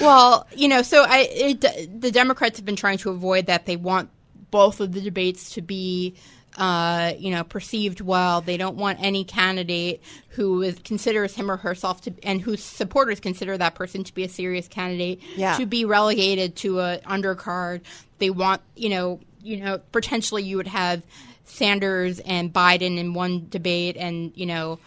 Well, 0.00 0.46
you 0.56 0.68
know, 0.68 0.80
so 0.80 1.04
I 1.06 1.28
it, 1.30 2.00
the 2.00 2.10
Democrats 2.10 2.56
have 2.56 2.64
been 2.64 2.76
trying 2.76 2.96
to 2.98 3.10
avoid 3.10 3.46
that. 3.46 3.66
They 3.66 3.76
want 3.76 4.08
both 4.50 4.80
of 4.80 4.92
the 4.92 5.00
debates 5.02 5.50
to 5.54 5.62
be, 5.62 6.14
uh, 6.56 7.12
you 7.18 7.30
know, 7.30 7.44
perceived 7.44 8.00
well. 8.00 8.40
They 8.40 8.56
don't 8.56 8.76
want 8.76 8.98
any 9.00 9.24
candidate 9.24 10.02
who 10.30 10.62
is, 10.62 10.78
considers 10.84 11.34
him 11.34 11.50
or 11.50 11.56
herself 11.56 12.00
to, 12.02 12.14
and 12.22 12.40
whose 12.40 12.62
supporters 12.62 13.20
consider 13.20 13.56
that 13.58 13.74
person 13.74 14.04
to 14.04 14.14
be 14.14 14.24
a 14.24 14.28
serious 14.28 14.68
candidate, 14.68 15.20
Yeah. 15.36 15.56
to 15.56 15.66
be 15.66 15.84
relegated 15.84 16.56
to 16.56 16.80
a 16.80 16.98
undercard. 17.06 17.82
They 18.18 18.30
want, 18.30 18.62
you 18.76 18.88
know, 18.90 19.20
you 19.42 19.58
know, 19.58 19.78
potentially 19.92 20.42
you 20.42 20.56
would 20.56 20.66
have 20.66 21.02
Sanders 21.44 22.20
and 22.20 22.52
Biden 22.52 22.98
in 22.98 23.14
one 23.14 23.46
debate, 23.48 23.96
and 23.96 24.32
you 24.36 24.46
know, 24.46 24.78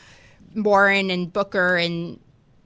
Warren 0.56 1.10
and 1.10 1.32
Booker 1.32 1.76
and 1.78 2.20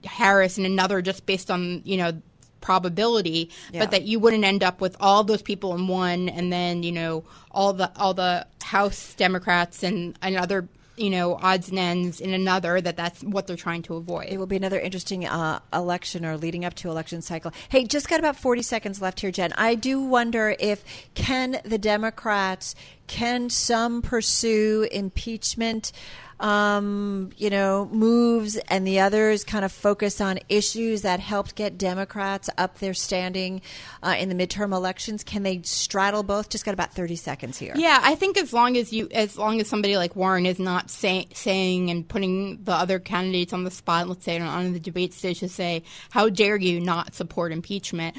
Harris 0.03 0.57
in 0.57 0.65
another, 0.65 1.01
just 1.01 1.25
based 1.25 1.49
on 1.49 1.81
you 1.85 1.97
know 1.97 2.21
probability, 2.61 3.49
Yeah. 3.71 3.79
but 3.81 3.91
that 3.91 4.03
you 4.03 4.19
wouldn't 4.19 4.43
end 4.43 4.63
up 4.63 4.81
with 4.81 4.95
all 4.99 5.23
those 5.23 5.41
people 5.41 5.73
in 5.75 5.87
one, 5.87 6.29
and 6.29 6.51
then 6.51 6.83
you 6.83 6.91
know 6.91 7.23
all 7.51 7.73
the 7.73 7.91
all 7.97 8.13
the 8.13 8.45
House 8.63 9.13
Democrats 9.15 9.83
and 9.83 10.17
another 10.21 10.67
you 10.97 11.09
know 11.11 11.35
odds 11.41 11.69
and 11.69 11.77
ends 11.77 12.19
in 12.19 12.33
another. 12.33 12.81
That 12.81 12.97
that's 12.97 13.23
what 13.23 13.45
they're 13.47 13.55
trying 13.55 13.83
to 13.83 13.95
avoid. 13.95 14.27
It 14.29 14.37
will 14.37 14.47
be 14.47 14.55
another 14.57 14.79
interesting 14.79 15.25
uh, 15.27 15.59
election 15.73 16.25
or 16.25 16.37
leading 16.37 16.65
up 16.65 16.73
to 16.75 16.89
election 16.89 17.21
cycle. 17.21 17.51
Hey, 17.69 17.83
just 17.85 18.09
got 18.09 18.19
about 18.19 18.35
40 18.35 18.61
seconds 18.63 19.01
left 19.01 19.19
here, 19.19 19.31
Jen. 19.31 19.53
I 19.53 19.75
do 19.75 20.01
wonder 20.01 20.55
if 20.59 20.83
can 21.13 21.59
the 21.63 21.77
Democrats, 21.77 22.73
can 23.05 23.49
some 23.51 24.01
pursue 24.01 24.87
impeachment, 24.91 25.91
um, 26.39 27.31
you 27.37 27.49
know, 27.49 27.89
moves 27.91 28.57
and 28.69 28.85
the 28.85 28.99
others 28.99 29.43
kind 29.43 29.65
of 29.65 29.71
focus 29.71 30.21
on 30.21 30.39
issues 30.49 31.01
that 31.01 31.19
helped 31.19 31.55
get 31.55 31.77
Democrats 31.77 32.49
up 32.57 32.79
their 32.79 32.93
standing 32.93 33.61
uh, 34.03 34.15
in 34.17 34.29
the 34.29 34.35
midterm 34.35 34.73
elections? 34.73 35.23
Can 35.23 35.43
they 35.43 35.61
straddle 35.63 36.23
both? 36.23 36.49
Just 36.49 36.65
got 36.65 36.73
about 36.73 36.93
30 36.93 37.15
seconds 37.15 37.57
here. 37.57 37.73
Yeah, 37.75 37.99
I 38.03 38.15
think 38.15 38.37
as 38.37 38.53
long 38.53 38.77
as 38.77 38.93
you, 38.93 39.07
as 39.11 39.37
long 39.37 39.59
as 39.59 39.67
somebody 39.67 39.97
like 39.97 40.15
Warren 40.15 40.45
is 40.45 40.59
not 40.59 40.89
say, 40.89 41.27
saying 41.33 41.89
and 41.89 42.07
putting 42.07 42.63
the 42.63 42.73
other 42.73 42.99
candidates 42.99 43.53
on 43.53 43.63
the 43.63 43.71
spot, 43.71 44.07
let's 44.07 44.23
say 44.23 44.39
on 44.39 44.73
the 44.73 44.79
debate 44.79 45.13
stage 45.13 45.39
to 45.39 45.49
say, 45.49 45.83
"How 46.11 46.29
dare 46.29 46.57
you 46.57 46.79
not 46.79 47.15
support 47.15 47.51
impeachment?" 47.51 48.15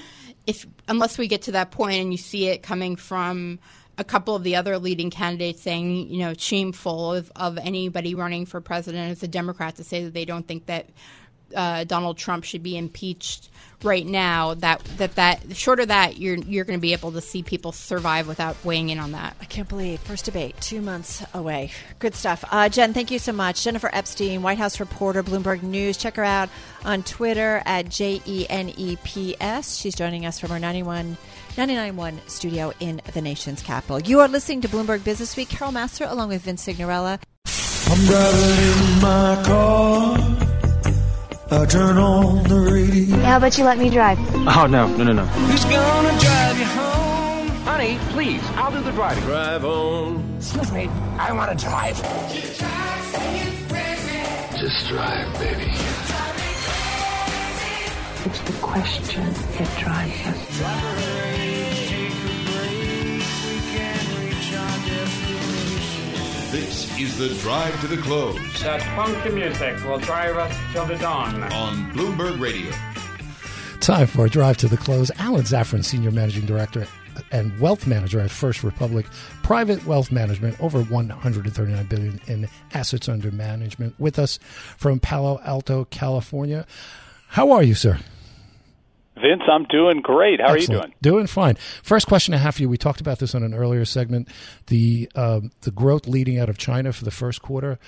if 0.49 0.67
unless 0.89 1.19
we 1.19 1.29
get 1.29 1.43
to 1.43 1.53
that 1.53 1.71
point 1.71 2.01
and 2.01 2.11
you 2.11 2.17
see 2.17 2.49
it 2.49 2.63
coming 2.63 2.97
from 2.97 3.59
a 3.99 4.05
couple 4.05 4.37
of 4.37 4.45
the 4.45 4.57
other 4.57 4.79
leading 4.79 5.11
candidates 5.11 5.61
saying, 5.61 6.09
you 6.09 6.21
know, 6.21 6.33
shameful 6.33 7.15
of, 7.15 7.33
of 7.35 7.59
anybody 7.59 8.15
running 8.15 8.47
for 8.47 8.61
president. 8.61 9.11
As 9.11 9.23
a 9.25 9.29
Democrat 9.29 9.77
to 9.77 9.85
say 9.85 10.05
that 10.05 10.15
they 10.15 10.25
don't 10.25 10.47
think 10.47 10.67
that 10.67 10.87
uh, 11.55 11.85
Donald 11.85 12.17
Trump 12.17 12.45
should 12.45 12.63
be 12.63 12.79
impeached 12.79 13.51
right 13.83 14.07
now. 14.07 14.55
That 14.55 14.83
that 14.99 15.14
that 15.17 15.57
short 15.57 15.81
of 15.81 15.88
that, 15.88 16.19
you're 16.19 16.37
you're 16.37 16.64
going 16.64 16.79
to 16.79 16.83
be 16.83 16.93
able 16.93 17.12
to 17.12 17.21
see 17.21 17.43
people 17.43 17.73
survive 17.73 18.29
without 18.29 18.62
weighing 18.64 18.91
in 18.91 18.99
on 18.99 19.12
that. 19.12 19.37
I 19.41 19.45
can't 19.45 19.69
believe 19.69 20.01
first 20.01 20.25
debate 20.25 20.61
two 20.61 20.81
months 20.81 21.25
away. 21.35 21.71
Good 21.99 22.14
stuff, 22.14 22.45
uh, 22.51 22.69
Jen. 22.69 22.95
Thank 22.95 23.11
you 23.11 23.19
so 23.19 23.33
much, 23.33 23.64
Jennifer 23.64 23.91
Epstein, 23.93 24.43
White 24.43 24.59
House 24.59 24.81
reporter, 24.81 25.23
Bloomberg 25.23 25.62
News. 25.62 25.97
Check 25.97 26.17
her 26.17 26.25
out 26.25 26.49
on 26.85 27.03
Twitter 27.03 27.62
at 27.64 27.88
J 27.88 28.21
E 28.27 28.47
N 28.49 28.73
E 28.77 28.97
P 29.05 29.37
S. 29.41 29.77
She's 29.77 29.95
joining 29.95 30.27
us 30.27 30.38
from 30.38 30.53
our 30.53 30.59
91. 30.59 31.17
99.1 31.57 32.31
studio 32.31 32.73
in 32.79 33.01
the 33.14 33.21
nation's 33.21 33.62
capital. 33.62 33.99
You 33.99 34.21
are 34.21 34.29
listening 34.29 34.61
to 34.61 34.69
Bloomberg 34.69 35.03
Business 35.03 35.37
Week. 35.37 35.49
Carol 35.49 35.73
Massar 35.73 36.09
along 36.09 36.29
with 36.29 36.43
Vince 36.43 36.64
Cignarella. 36.64 37.19
I 41.51 41.65
turn 41.65 41.97
on 41.97 42.45
the 42.45 42.61
radio. 42.61 43.17
How 43.21 43.39
about 43.39 43.57
you 43.57 43.65
let 43.65 43.79
me 43.79 43.89
drive? 43.89 44.19
Oh, 44.35 44.67
no, 44.67 44.87
no, 44.87 45.05
no, 45.05 45.13
no. 45.15 45.25
Who's 45.25 45.65
gonna 45.65 46.21
drive 46.21 46.59
you 46.59 46.65
home? 46.67 47.49
Honey, 47.65 47.99
please, 48.11 48.43
I'll 48.57 48.71
do 48.71 48.83
the 48.83 48.93
driving. 48.93 49.25
Drive 49.25 49.65
on. 49.65 50.37
Excuse 50.37 50.73
me, 50.73 50.89
I 51.19 51.33
want 51.33 51.59
to 51.59 51.65
drive. 51.65 51.97
Just 54.59 54.89
drive, 54.89 55.39
baby. 55.39 55.73
It's 58.27 58.41
the 58.41 58.53
question 58.61 59.25
that 59.33 59.79
drives 59.79 60.27
us. 60.27 61.58
Is 66.99 67.17
the 67.17 67.29
drive 67.43 67.81
to 67.83 67.87
the 67.87 67.97
close 67.97 68.37
That 68.63 68.83
funky 68.97 69.31
music 69.31 69.85
will 69.85 69.99
drive 69.99 70.37
us 70.37 70.57
till 70.73 70.85
the 70.85 70.97
dawn. 70.97 71.45
on 71.53 71.93
Bloomberg 71.93 72.41
Radio. 72.41 72.73
Time 73.81 74.09
for 74.09 74.27
a 74.27 74.29
drive 74.29 74.57
to 74.57 74.69
the 74.69 74.77
close. 74.77 75.11
Alan 75.19 75.43
Zafran, 75.43 75.85
Senior 75.85 76.11
Managing 76.11 76.45
Director 76.45 76.89
and 77.31 77.57
Wealth 77.61 77.87
Manager 77.87 78.19
at 78.19 78.33
First 78.33 78.65
Republic 78.65 79.07
Private 79.45 79.87
Wealth 79.87 80.11
Management, 80.11 80.61
over 80.61 80.83
139 80.83 81.87
billion 81.87 82.21
in 82.27 82.49
assets 82.75 83.09
under 83.09 83.31
management, 83.31 83.95
with 84.01 84.19
us 84.19 84.41
from 84.77 84.99
Palo 84.99 85.41
Alto, 85.45 85.85
California. 85.85 86.67
How 87.29 87.53
are 87.53 87.63
you, 87.63 87.75
sir? 87.75 87.99
Vince, 89.21 89.43
I'm 89.51 89.65
doing 89.65 90.01
great. 90.01 90.41
How 90.41 90.55
Excellent. 90.55 90.71
are 90.71 90.73
you 90.73 90.81
doing? 90.81 90.95
Doing 91.03 91.27
fine. 91.27 91.57
First 91.83 92.07
question 92.07 92.35
I 92.35 92.39
have 92.39 92.57
for 92.57 92.63
you. 92.63 92.69
We 92.69 92.79
talked 92.79 93.01
about 93.01 93.19
this 93.19 93.35
on 93.35 93.43
an 93.43 93.55
earlier 93.55 93.85
segment. 93.85 94.29
The 94.67 95.11
um, 95.15 95.51
the 95.63 95.71
growth 95.71 96.07
leading 96.07 96.39
out 96.39 96.49
of 96.49 96.59
China 96.59 96.93
for 96.93 97.05
the 97.05 97.11
first 97.11 97.43
quarter, 97.43 97.79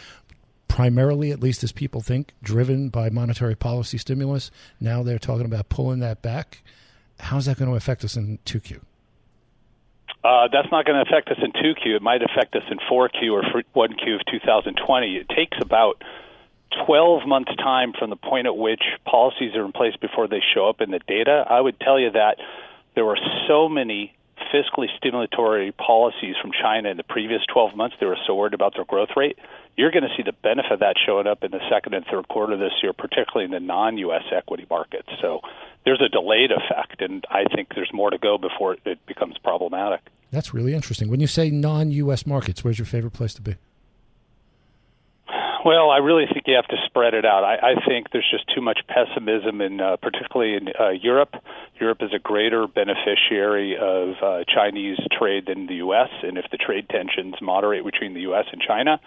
primarily, 0.69 1.31
at 1.31 1.41
least 1.41 1.65
as 1.65 1.73
people 1.73 2.01
think, 2.01 2.33
driven 2.43 2.89
by 2.89 3.11
monetary 3.11 3.55
policy 3.55 3.99
stimulus. 3.99 4.51
Now 4.81 5.03
they're 5.03 5.19
talking 5.19 5.47
about 5.47 5.69
pulling 5.69 6.01
that 6.01 6.23
back. 6.23 6.63
How's 7.19 7.47
that 7.47 7.59
going 7.59 7.71
to 7.71 7.77
affect 7.77 8.05
us 8.05 8.17
in 8.17 8.39
2Q? 8.47 8.81
Uh, 10.23 10.49
that's 10.53 10.69
not 10.71 10.85
going 10.85 11.03
to 11.03 11.09
affect 11.09 11.29
us 11.31 11.39
in 11.43 11.53
2Q. 11.53 11.97
It 11.97 12.03
might 12.03 12.23
affect 12.23 12.55
us 12.55 12.63
in 12.71 12.79
4Q 12.91 13.33
or 13.33 13.43
1Q 13.43 14.15
of 14.15 14.21
2020. 14.31 15.17
It 15.17 15.29
takes 15.29 15.57
about 15.63 16.03
12 16.87 17.27
months' 17.27 17.55
time 17.57 17.93
from 17.99 18.11
the 18.11 18.17
point 18.17 18.47
at 18.47 18.57
which 18.57 18.83
policies 19.05 19.55
are 19.55 19.65
in 19.65 19.73
place 19.73 19.97
before 20.01 20.29
they 20.29 20.41
show 20.55 20.69
up 20.69 20.81
in 20.81 20.91
the 20.91 21.01
data. 21.07 21.45
I 21.49 21.61
would 21.61 21.79
tell 21.81 21.99
you 21.99 22.11
that 22.13 22.37
there 22.95 23.05
were 23.05 23.19
so 23.49 23.69
many 23.69 24.15
fiscally 24.53 24.87
stimulatory 25.03 25.77
policies 25.77 26.35
from 26.41 26.51
China 26.53 26.89
in 26.89 26.97
the 26.97 27.05
previous 27.05 27.43
12 27.53 27.77
months. 27.77 27.97
They 28.01 28.07
were 28.07 28.19
so 28.27 28.35
worried 28.35 28.55
about 28.55 28.75
their 28.75 28.85
growth 28.85 29.11
rate. 29.17 29.39
You're 29.77 29.91
going 29.91 30.03
to 30.03 30.15
see 30.17 30.23
the 30.23 30.33
benefit 30.33 30.73
of 30.73 30.81
that 30.81 30.97
showing 31.05 31.27
up 31.27 31.45
in 31.45 31.51
the 31.51 31.61
second 31.71 31.95
and 31.95 32.05
third 32.07 32.29
quarter 32.29 32.57
this 32.57 32.73
year, 32.83 32.93
particularly 32.93 33.45
in 33.45 33.51
the 33.51 33.61
non 33.61 33.99
U.S. 33.99 34.25
equity 34.35 34.67
markets. 34.69 35.09
So 35.21 35.41
there's 35.85 36.01
a 36.01 36.09
delayed 36.09 36.51
effect, 36.51 37.01
and 37.01 37.25
I 37.31 37.45
think 37.55 37.75
there's 37.75 37.93
more 37.93 38.11
to 38.11 38.19
go 38.19 38.39
before 38.39 38.77
it 38.85 39.07
becomes 39.07 39.37
problematic. 39.39 40.01
That's 40.31 40.55
really 40.55 40.75
interesting. 40.75 41.11
When 41.11 41.21
you 41.21 41.27
say 41.27 41.51
non-U.S. 41.51 42.27
markets, 42.27 42.63
where's 42.63 42.79
your 42.79 42.87
favorite 42.87 43.13
place 43.13 43.35
to 43.35 43.43
be? 43.43 43.57
Well, 45.63 45.91
I 45.91 45.99
really 45.99 46.25
think 46.27 46.47
you 46.47 46.55
have 46.55 46.69
to 46.69 46.77
spread 46.87 47.13
it 47.13 47.27
out. 47.27 47.45
I, 47.45 47.73
I 47.73 47.87
think 47.87 48.11
there's 48.13 48.29
just 48.31 48.49
too 48.55 48.63
much 48.63 48.81
pessimism, 48.89 49.61
in, 49.61 49.79
uh, 49.79 49.97
particularly 49.97 50.55
in 50.55 50.69
uh, 50.69 50.89
Europe. 50.89 51.35
Europe 51.79 51.99
is 52.01 52.15
a 52.15 52.19
greater 52.19 52.67
beneficiary 52.67 53.77
of 53.77 54.15
uh, 54.23 54.45
Chinese 54.49 54.99
trade 55.13 55.45
than 55.47 55.67
the 55.67 55.77
U.S., 55.77 56.09
and 56.23 56.39
if 56.39 56.47
the 56.51 56.57
trade 56.57 56.89
tensions 56.89 57.35
moderate 57.43 57.85
between 57.85 58.15
the 58.15 58.23
U.S. 58.23 58.47
and 58.53 58.63
China, 58.63 59.01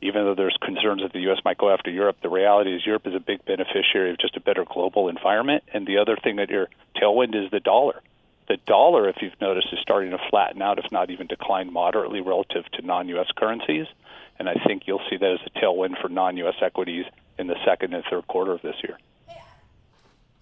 even 0.00 0.24
though 0.24 0.36
there's 0.36 0.56
concerns 0.62 1.02
that 1.02 1.12
the 1.12 1.22
U.S. 1.22 1.38
might 1.44 1.58
go 1.58 1.70
after 1.70 1.90
Europe, 1.90 2.18
the 2.22 2.28
reality 2.28 2.76
is 2.76 2.86
Europe 2.86 3.06
is 3.08 3.14
a 3.14 3.20
big 3.20 3.44
beneficiary 3.44 4.10
of 4.10 4.18
just 4.18 4.36
a 4.36 4.40
better 4.40 4.64
global 4.64 5.08
environment. 5.08 5.64
And 5.74 5.88
the 5.88 5.98
other 5.98 6.16
thing 6.22 6.36
that 6.36 6.50
your 6.50 6.68
tailwind 6.94 7.34
is 7.34 7.50
the 7.50 7.60
dollar. 7.60 8.00
The 8.48 8.58
dollar, 8.58 9.08
if 9.08 9.16
you've 9.22 9.40
noticed, 9.40 9.68
is 9.72 9.80
starting 9.80 10.10
to 10.10 10.18
flatten 10.30 10.62
out, 10.62 10.78
if 10.78 10.92
not 10.92 11.10
even 11.10 11.26
decline 11.26 11.72
moderately 11.72 12.20
relative 12.20 12.64
to 12.74 12.86
non-U.S. 12.86 13.26
currencies. 13.36 13.86
And 14.38 14.48
I 14.48 14.54
think 14.66 14.82
you'll 14.86 15.00
see 15.10 15.16
that 15.16 15.32
as 15.32 15.38
a 15.46 15.58
tailwind 15.58 16.00
for 16.00 16.08
non-U.S. 16.08 16.56
equities 16.60 17.04
in 17.38 17.46
the 17.46 17.56
second 17.64 17.94
and 17.94 18.04
third 18.10 18.26
quarter 18.26 18.52
of 18.52 18.62
this 18.62 18.76
year. 18.82 18.98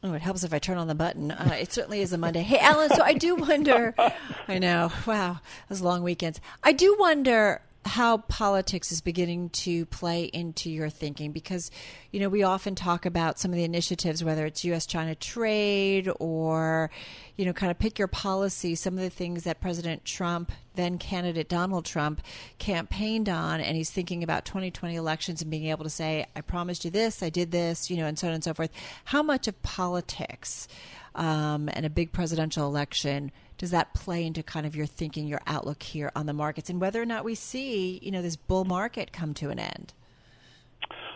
Oh, 0.03 0.13
it 0.13 0.21
helps 0.21 0.45
if 0.45 0.53
I 0.53 0.59
turn 0.59 0.77
on 0.77 0.87
the 0.87 0.95
button. 0.95 1.31
Uh, 1.31 1.57
it 1.59 1.73
certainly 1.73 2.03
is 2.03 2.13
a 2.13 2.19
Monday. 2.19 2.43
Hey, 2.43 2.59
Alan, 2.59 2.91
so 2.91 3.03
I 3.03 3.15
do 3.15 3.37
wonder. 3.37 3.95
I 4.49 4.59
know. 4.59 4.93
Wow. 5.07 5.41
Those 5.71 5.81
long 5.81 6.03
weekends. 6.03 6.43
I 6.63 6.73
do 6.73 6.95
wonder 6.99 7.63
how 7.85 8.19
politics 8.19 8.91
is 8.91 9.01
beginning 9.01 9.51
to 9.51 9.85
play 9.87 10.25
into 10.25 10.71
your 10.71 10.89
thinking 10.89 11.33
because, 11.33 11.71
you 12.11 12.21
know, 12.21 12.29
we 12.29 12.43
often 12.43 12.75
talk 12.75 13.05
about 13.05 13.39
some 13.39 13.51
of 13.51 13.57
the 13.57 13.65
initiatives, 13.65 14.25
whether 14.25 14.47
it's 14.47 14.65
U.S. 14.65 14.87
China 14.87 15.15
trade 15.15 16.11
or, 16.19 16.91
you 17.37 17.45
know, 17.45 17.53
kind 17.53 17.71
of 17.71 17.79
pick 17.79 17.99
your 17.99 18.09
policy, 18.09 18.75
some 18.75 18.95
of 18.95 19.01
the 19.01 19.11
things 19.11 19.45
that 19.45 19.61
President 19.61 20.05
Trump, 20.05 20.51
then 20.77 20.97
candidate 20.99 21.49
Donald 21.49 21.85
Trump, 21.85 22.23
campaigned 22.59 23.29
on. 23.29 23.61
And 23.61 23.77
he's 23.77 23.91
thinking 23.91 24.23
about 24.23 24.45
2020 24.45 24.97
elections 24.97 25.43
and 25.43 25.51
being 25.51 25.67
able 25.67 25.85
to 25.85 25.91
say, 25.91 26.27
I 26.35 26.41
promised 26.41 26.85
you 26.85 26.91
this, 26.91 27.23
I 27.23 27.29
did 27.29 27.51
this, 27.51 27.91
you 27.91 27.97
know, 27.99 28.07
and 28.07 28.19
so 28.19 28.29
on 28.29 28.35
and 28.35 28.43
so 28.43 28.55
forth. 28.55 28.71
How 29.05 29.23
much 29.23 29.47
of 29.47 29.61
politics 29.63 30.69
um, 31.15 31.69
and 31.73 31.85
a 31.85 31.91
big 31.91 32.13
presidential 32.13 32.67
election 32.67 33.31
does 33.59 33.71
that 33.71 33.95
play 33.95 34.25
into 34.25 34.43
kind 34.43 34.67
of 34.67 34.75
your 34.75 34.87
thinking, 34.87 35.27
your 35.27 35.41
outlook 35.47 35.83
here 35.83 36.11
on 36.17 36.27
the 36.27 36.33
markets, 36.33 36.71
and 36.71 36.81
whether 36.81 37.01
or 37.01 37.07
not 37.07 37.25
we 37.25 37.35
see, 37.35 38.01
you 38.03 38.11
know, 38.11 38.23
this 38.23 38.37
bull 38.37 38.65
market 38.65 39.13
come 39.13 39.35
to 39.35 39.51
an 39.51 39.59
end? 39.59 39.93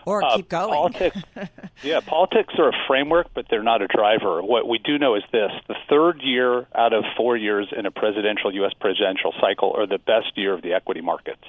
Or 0.05 0.23
Uh, 0.23 0.37
keep 0.37 0.49
going. 0.49 0.93
Politics, 0.93 1.17
yeah, 1.83 1.99
politics 1.99 2.53
are 2.57 2.69
a 2.69 2.85
framework, 2.87 3.27
but 3.33 3.45
they're 3.49 3.63
not 3.63 3.81
a 3.81 3.87
driver. 3.87 4.41
What 4.41 4.67
we 4.67 4.79
do 4.79 4.97
know 4.97 5.15
is 5.15 5.23
this: 5.31 5.51
the 5.67 5.75
third 5.89 6.21
year 6.21 6.65
out 6.73 6.93
of 6.93 7.03
four 7.17 7.35
years 7.35 7.67
in 7.75 7.85
a 7.85 7.91
presidential 7.91 8.53
U.S. 8.55 8.73
presidential 8.79 9.33
cycle 9.41 9.73
are 9.75 9.85
the 9.85 9.99
best 9.99 10.35
year 10.35 10.53
of 10.53 10.61
the 10.61 10.73
equity 10.73 11.01
markets, 11.01 11.43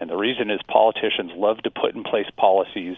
and 0.00 0.10
the 0.10 0.16
reason 0.16 0.50
is 0.50 0.60
politicians 0.66 1.30
love 1.36 1.58
to 1.62 1.70
put 1.70 1.94
in 1.94 2.02
place 2.02 2.26
policies 2.36 2.96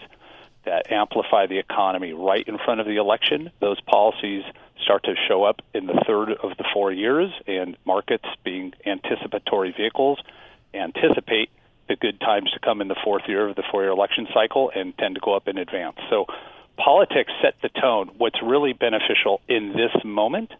that 0.65 0.91
amplify 0.91 1.45
the 1.45 1.59
economy 1.59 2.11
right 2.13 2.45
in 2.47 2.57
front 2.57 2.81
of 2.81 2.87
the 2.87 2.97
election. 2.97 3.51
Those 3.59 3.79
policies 3.81 4.43
start 4.83 5.03
to 5.03 5.15
show 5.27 5.43
up 5.43 5.61
in 5.73 5.85
the 5.87 6.03
third 6.07 6.31
of 6.31 6.57
the 6.57 6.65
four 6.73 6.91
years, 6.91 7.31
and 7.45 7.77
markets, 7.85 8.25
being 8.43 8.73
anticipatory 8.85 9.73
vehicles, 9.75 10.19
anticipate 10.73 11.49
the 11.87 11.95
good 11.95 12.19
times 12.19 12.51
to 12.51 12.59
come 12.59 12.81
in 12.81 12.87
the 12.87 12.97
fourth 13.03 13.23
year 13.27 13.47
of 13.47 13.55
the 13.55 13.63
four 13.71 13.83
year 13.83 13.91
election 13.91 14.27
cycle 14.33 14.71
and 14.75 14.97
tend 14.97 15.15
to 15.15 15.21
go 15.21 15.35
up 15.35 15.47
in 15.47 15.57
advance. 15.57 15.97
So 16.09 16.25
politics 16.77 17.31
set 17.41 17.55
the 17.61 17.69
tone. 17.69 18.11
What's 18.17 18.41
really 18.43 18.73
beneficial 18.73 19.41
in 19.47 19.73
this 19.73 20.03
moment 20.03 20.51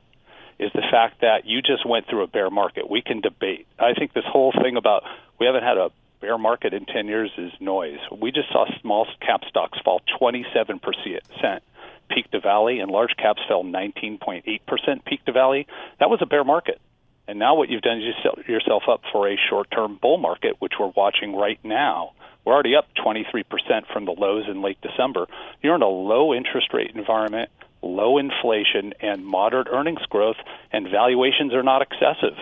is 0.60 0.72
the 0.74 0.84
fact 0.90 1.22
that 1.22 1.46
you 1.46 1.62
just 1.62 1.86
went 1.86 2.08
through 2.08 2.24
a 2.24 2.28
bear 2.28 2.50
market. 2.50 2.90
We 2.90 3.02
can 3.02 3.22
debate. 3.22 3.68
I 3.78 3.94
think 3.94 4.14
this 4.14 4.26
whole 4.26 4.52
thing 4.52 4.76
about 4.76 5.04
we 5.40 5.46
haven't 5.46 5.64
had 5.64 5.78
a 5.78 5.92
bear 6.20 6.38
market 6.38 6.74
in 6.74 6.86
10 6.86 7.08
years 7.08 7.32
is 7.38 7.52
noise. 7.60 8.00
We 8.12 8.32
just 8.32 8.50
saw 8.50 8.66
small 8.82 9.08
cap 9.22 9.42
stocks 9.48 9.78
fall 9.84 10.02
27% 10.20 10.80
peak 12.10 12.30
to 12.32 12.40
valley, 12.40 12.80
and 12.80 12.92
large 12.92 13.16
caps 13.18 13.42
fell 13.48 13.64
19.8% 13.64 15.06
peak 15.06 15.26
to 15.26 15.32
valley. 15.32 15.68
That 16.00 16.10
was 16.10 16.20
a 16.22 16.26
bear 16.26 16.44
market. 16.44 16.80
And 17.28 17.40
now 17.40 17.56
what 17.56 17.70
you've 17.70 17.82
done 17.82 17.98
is 17.98 18.04
you 18.06 18.14
set 18.24 18.48
yourself 18.48 18.84
up 18.90 19.02
for 19.12 19.28
a 19.28 19.38
short-term 19.50 20.00
bull 20.02 20.18
market, 20.18 20.56
which 20.60 20.74
we're 20.80 20.94
watching 20.96 21.36
right 21.36 21.60
now. 21.64 22.14
We're 22.46 22.54
already 22.54 22.76
up 22.76 22.88
23% 22.96 23.44
from 23.92 24.06
the 24.06 24.14
lows 24.14 24.46
in 24.50 24.62
late 24.62 24.80
December. 24.82 25.28
You're 25.62 25.76
in 25.76 25.82
a 25.82 25.88
low 25.88 26.34
interest 26.34 26.74
rate 26.74 26.92
environment, 26.96 27.50
low 27.82 28.18
inflation, 28.18 28.94
and 29.02 29.26
moderate 29.26 29.68
earnings 29.70 30.06
growth, 30.10 30.38
and 30.72 30.88
valuations 30.90 31.54
are 31.54 31.64
not 31.64 31.82
excessive. 31.82 32.38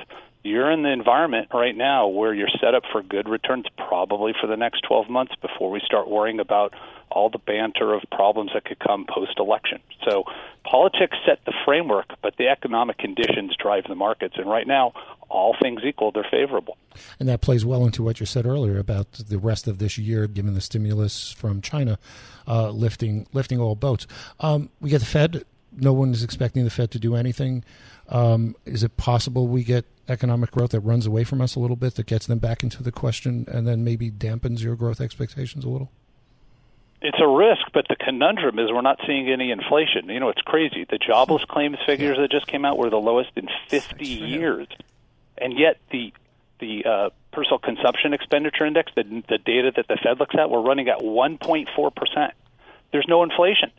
You're 0.46 0.72
in 0.72 0.84
the 0.84 0.92
environment 0.92 1.48
right 1.54 1.76
now 1.76 2.08
where 2.08 2.34
you're 2.34 2.50
set 2.62 2.76
up 2.76 2.84
for 2.92 3.02
good 3.02 3.28
returns 3.28 3.66
probably 3.78 4.34
for 4.40 4.48
the 4.48 4.56
next 4.56 4.82
12 4.88 5.10
months 5.10 5.34
before 5.42 5.72
we 5.72 5.82
start 5.84 6.08
worrying 6.08 6.40
about 6.40 6.74
all 7.10 7.30
the 7.30 7.40
banter 7.40 7.94
of 7.94 8.04
problems 8.12 8.52
that 8.54 8.66
could 8.66 8.80
come 8.80 9.06
post 9.08 9.40
election. 9.40 9.80
So 10.08 10.26
politics 10.64 11.18
set 11.26 11.40
the 11.46 11.54
framework, 11.66 12.06
but 12.22 12.36
the 12.38 12.48
economic 12.48 12.98
conditions 12.98 13.56
drive 13.62 13.86
the 13.88 13.96
markets. 13.96 14.36
And 14.38 14.50
right 14.50 14.68
now, 14.68 14.94
all 15.30 15.56
things 15.60 15.82
equal, 15.84 16.12
they're 16.12 16.28
favorable. 16.30 16.78
And 17.20 17.28
that 17.28 17.42
plays 17.42 17.66
well 17.66 17.86
into 17.86 18.04
what 18.04 18.20
you 18.20 18.26
said 18.26 18.46
earlier 18.46 18.78
about 18.78 19.14
the 19.14 19.40
rest 19.40 19.68
of 19.68 19.80
this 19.80 19.98
year, 19.98 20.28
given 20.28 20.54
the 20.54 20.62
stimulus 20.62 21.32
from 21.32 21.62
China 21.62 21.98
uh, 22.48 22.70
lifting 22.70 23.28
lifting 23.34 23.60
all 23.60 23.76
boats. 23.76 24.06
Um, 24.40 24.70
we 24.80 24.90
get 24.90 25.00
the 25.00 25.06
Fed. 25.06 25.44
No 25.78 25.94
one 25.94 26.12
is 26.12 26.24
expecting 26.24 26.64
the 26.64 26.70
Fed 26.70 26.92
to 26.92 27.00
do 27.00 27.16
anything. 27.16 27.64
Um, 28.10 28.56
is 28.66 28.84
it 28.84 28.98
possible 28.98 29.48
we 29.48 29.64
get 29.64 29.86
economic 30.08 30.52
growth 30.52 30.72
that 30.72 30.82
runs 30.82 31.06
away 31.06 31.24
from 31.24 31.42
us 31.42 31.56
a 31.56 31.60
little 31.60 31.76
bit, 31.76 31.96
that 31.96 32.06
gets 32.06 32.28
them 32.28 32.40
back 32.40 32.64
into 32.64 32.84
the 32.84 32.92
question, 32.92 33.46
and 33.48 33.68
then 33.68 33.84
maybe 33.84 34.12
dampens 34.12 34.62
your 34.62 34.76
growth 34.76 35.02
expectations 35.02 35.66
a 35.66 35.70
little? 35.70 35.92
It's 37.02 37.18
a 37.20 37.28
risk, 37.28 37.68
but 37.74 37.88
the 37.88 37.96
conundrum 37.96 38.58
is 38.58 38.72
we're 38.72 38.82
not 38.82 39.00
seeing 39.06 39.30
any 39.30 39.52
inflation. 39.52 40.10
You 40.10 40.20
know, 40.20 40.30
it's 40.30 40.42
crazy. 40.42 40.86
The 40.90 40.98
jobless 40.98 41.44
claims 41.46 41.78
figures 41.86 42.18
that 42.18 42.32
just 42.32 42.48
came 42.48 42.66
out 42.66 42.78
were 42.78 42.90
the 42.90 42.98
lowest 42.98 43.32
in 43.36 43.48
50 43.68 44.06
years, 44.06 44.68
and 45.38 45.58
yet 45.58 45.78
the 45.92 46.14
the 46.60 46.86
uh, 46.86 47.10
personal 47.34 47.60
consumption 47.60 48.14
expenditure 48.14 48.66
index, 48.66 48.90
the, 48.96 49.04
the 49.28 49.38
data 49.38 49.74
that 49.76 49.90
the 49.90 49.98
Fed 50.02 50.20
looks 50.20 50.36
at, 50.40 50.50
we're 50.50 50.62
running 50.62 50.88
at 50.88 51.00
1.4 51.00 51.96
percent. 51.96 52.34
There's 52.92 53.06
no 53.10 53.24
inflation. 53.24 53.72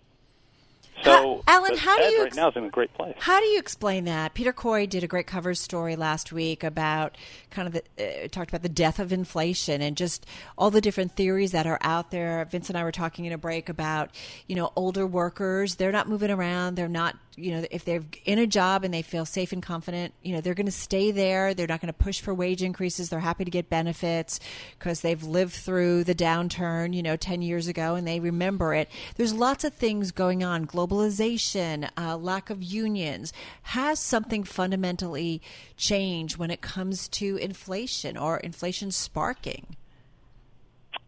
So, 1.03 1.43
Alan, 1.47 1.77
how 1.77 1.99
do 1.99 2.05
you 2.05 2.19
right 2.19 2.27
ex- 2.27 2.37
now 2.37 2.49
is 2.49 2.57
in 2.57 2.65
a 2.65 2.71
great 2.71 2.93
place. 2.95 3.15
How 3.19 3.39
do 3.39 3.47
you 3.47 3.59
explain 3.59 4.05
that? 4.05 4.35
Peter 4.35 4.53
Coy 4.53 4.87
did 4.87 5.05
a 5.05 5.07
great 5.07 5.27
cover 5.27 5.55
story 5.55 5.95
last 5.95 6.33
week 6.33 6.65
about 6.65 7.17
kind 7.51 7.69
of 7.69 7.75
the, 7.75 8.25
uh, 8.25 8.29
talked 8.29 8.51
about 8.51 8.63
the 8.63 8.69
death 8.69 8.99
of 8.99 9.13
inflation 9.13 9.83
and 9.83 9.97
just 9.97 10.27
all 10.57 10.71
the 10.71 10.81
different 10.81 11.13
theories 11.13 11.53
that 11.53 11.67
are 11.67 11.79
out 11.83 12.11
there. 12.11 12.45
Vince 12.47 12.69
and 12.69 12.79
I 12.79 12.83
were 12.83 12.93
talking 12.93 13.25
in 13.25 13.33
a 13.33 13.39
break 13.39 13.69
about, 13.69 14.11
you 14.47 14.57
know, 14.57 14.73
older 14.75 15.07
workers, 15.07 15.77
they're 15.77 15.93
not 15.93 16.09
moving 16.09 16.31
around, 16.31 16.77
they're 16.77 16.89
not, 16.89 17.17
you 17.37 17.53
know, 17.53 17.67
if 17.71 17.85
they're 17.85 18.03
in 18.25 18.39
a 18.39 18.47
job 18.47 18.83
and 18.83 18.93
they 18.93 19.03
feel 19.03 19.27
safe 19.27 19.53
and 19.53 19.63
confident, 19.63 20.15
you 20.23 20.33
know, 20.33 20.41
they're 20.41 20.55
going 20.55 20.67
to 20.67 20.73
stay 20.73 21.11
there. 21.11 21.53
They're 21.53 21.67
not 21.67 21.81
going 21.81 21.93
to 21.93 21.99
push 21.99 22.21
for 22.21 22.33
wage 22.33 22.63
increases. 22.63 23.11
They're 23.11 23.21
happy 23.21 23.45
to 23.45 23.51
get 23.51 23.69
benefits 23.69 24.41
because 24.79 25.03
they've 25.03 25.23
lived 25.23 25.53
through 25.53 26.05
the 26.05 26.15
downturn, 26.15 26.95
you 26.95 27.03
know, 27.03 27.17
10 27.17 27.43
years 27.43 27.69
ago 27.69 27.95
and 27.95 28.07
they 28.07 28.21
remember 28.21 28.73
it. 28.73 28.89
There's 29.17 29.35
lots 29.35 29.65
of 29.65 29.75
things 29.75 30.13
going 30.13 30.43
on. 30.43 30.67
Globalization, 30.67 31.91
uh, 31.99 32.17
lack 32.17 32.49
of 32.49 32.63
unions. 32.63 33.33
Has 33.63 34.01
something 34.01 34.43
fundamentally 34.43 35.43
changed 35.77 36.39
when 36.39 36.51
it 36.51 36.63
comes 36.63 37.07
to 37.09 37.37
inflation 37.37 38.17
or 38.17 38.39
inflation 38.39 38.91
sparking? 38.91 39.77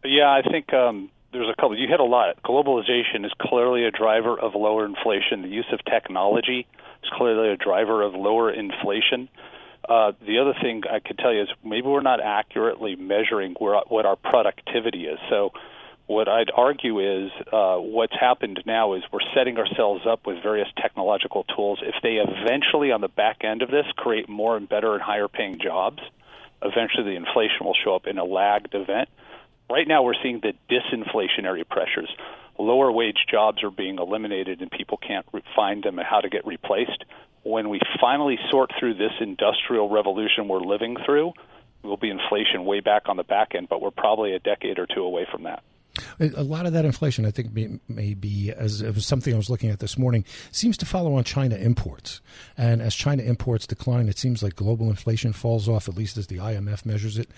Yeah, 0.04 0.30
I 0.30 0.42
think 0.42 0.72
um, 0.72 1.10
there's 1.32 1.48
a 1.48 1.54
couple. 1.60 1.78
You 1.78 1.88
hit 1.88 2.00
a 2.00 2.04
lot. 2.04 2.42
Globalization 2.42 3.24
is 3.24 3.32
clearly 3.40 3.84
a 3.84 3.90
driver 3.90 4.38
of 4.38 4.54
lower 4.54 4.86
inflation. 4.86 5.42
The 5.42 5.48
use 5.48 5.66
of 5.72 5.80
technology 5.84 6.66
is 7.02 7.10
clearly 7.12 7.50
a 7.50 7.56
driver 7.56 8.02
of 8.02 8.14
lower 8.14 8.50
inflation. 8.50 9.28
Uh, 9.88 10.12
the 10.26 10.38
other 10.38 10.54
thing 10.60 10.82
I 10.90 11.00
could 11.00 11.18
tell 11.18 11.32
you 11.32 11.42
is 11.42 11.48
maybe 11.64 11.86
we're 11.86 12.00
not 12.00 12.20
accurately 12.20 12.96
measuring 12.96 13.54
where, 13.58 13.80
what 13.88 14.06
our 14.06 14.16
productivity 14.16 15.06
is. 15.06 15.18
So, 15.30 15.52
what 16.06 16.26
I'd 16.26 16.50
argue 16.54 17.00
is 17.00 17.30
uh, 17.52 17.76
what's 17.76 18.14
happened 18.18 18.62
now 18.64 18.94
is 18.94 19.02
we're 19.12 19.20
setting 19.34 19.58
ourselves 19.58 20.06
up 20.08 20.26
with 20.26 20.42
various 20.42 20.68
technological 20.80 21.44
tools. 21.54 21.80
If 21.82 21.96
they 22.02 22.16
eventually, 22.16 22.92
on 22.92 23.02
the 23.02 23.08
back 23.08 23.44
end 23.44 23.60
of 23.60 23.70
this, 23.70 23.84
create 23.94 24.26
more 24.26 24.56
and 24.56 24.66
better 24.66 24.94
and 24.94 25.02
higher 25.02 25.28
paying 25.28 25.58
jobs, 25.62 25.98
eventually 26.62 27.04
the 27.04 27.16
inflation 27.16 27.58
will 27.60 27.76
show 27.84 27.94
up 27.94 28.06
in 28.06 28.16
a 28.16 28.24
lagged 28.24 28.74
event. 28.74 29.10
Right 29.70 29.86
now, 29.86 30.02
we're 30.02 30.14
seeing 30.22 30.40
the 30.40 30.54
disinflationary 30.70 31.68
pressures. 31.68 32.08
Lower 32.58 32.90
wage 32.90 33.26
jobs 33.30 33.62
are 33.62 33.70
being 33.70 33.98
eliminated, 33.98 34.62
and 34.62 34.70
people 34.70 34.96
can't 34.96 35.26
find 35.54 35.82
them 35.82 35.98
and 35.98 36.08
how 36.08 36.20
to 36.20 36.28
get 36.28 36.46
replaced. 36.46 37.04
When 37.42 37.68
we 37.68 37.80
finally 38.00 38.38
sort 38.50 38.70
through 38.78 38.94
this 38.94 39.12
industrial 39.20 39.90
revolution 39.90 40.48
we're 40.48 40.60
living 40.60 40.96
through, 41.04 41.32
will 41.82 41.96
be 41.96 42.10
inflation 42.10 42.64
way 42.64 42.80
back 42.80 43.08
on 43.08 43.16
the 43.16 43.24
back 43.24 43.54
end, 43.54 43.68
but 43.68 43.80
we're 43.80 43.90
probably 43.90 44.34
a 44.34 44.38
decade 44.38 44.78
or 44.78 44.86
two 44.86 45.02
away 45.02 45.26
from 45.30 45.44
that. 45.44 45.62
A 46.20 46.42
lot 46.42 46.66
of 46.66 46.72
that 46.72 46.84
inflation, 46.84 47.24
I 47.26 47.30
think, 47.30 47.52
may, 47.88 48.14
be 48.14 48.52
as 48.52 48.82
it 48.82 48.94
was 48.94 49.06
something 49.06 49.34
I 49.34 49.36
was 49.36 49.50
looking 49.50 49.70
at 49.70 49.80
this 49.80 49.98
morning, 49.98 50.24
seems 50.50 50.76
to 50.78 50.86
follow 50.86 51.14
on 51.14 51.24
China 51.24 51.56
imports. 51.56 52.20
And 52.56 52.80
as 52.82 52.94
China 52.94 53.22
imports 53.22 53.66
decline, 53.66 54.08
it 54.08 54.18
seems 54.18 54.42
like 54.42 54.56
global 54.56 54.88
inflation 54.90 55.32
falls 55.32 55.68
off, 55.68 55.88
at 55.88 55.96
least 55.96 56.16
as 56.16 56.26
the 56.26 56.38
IMF 56.38 56.84
measures 56.84 57.18
it. 57.18 57.30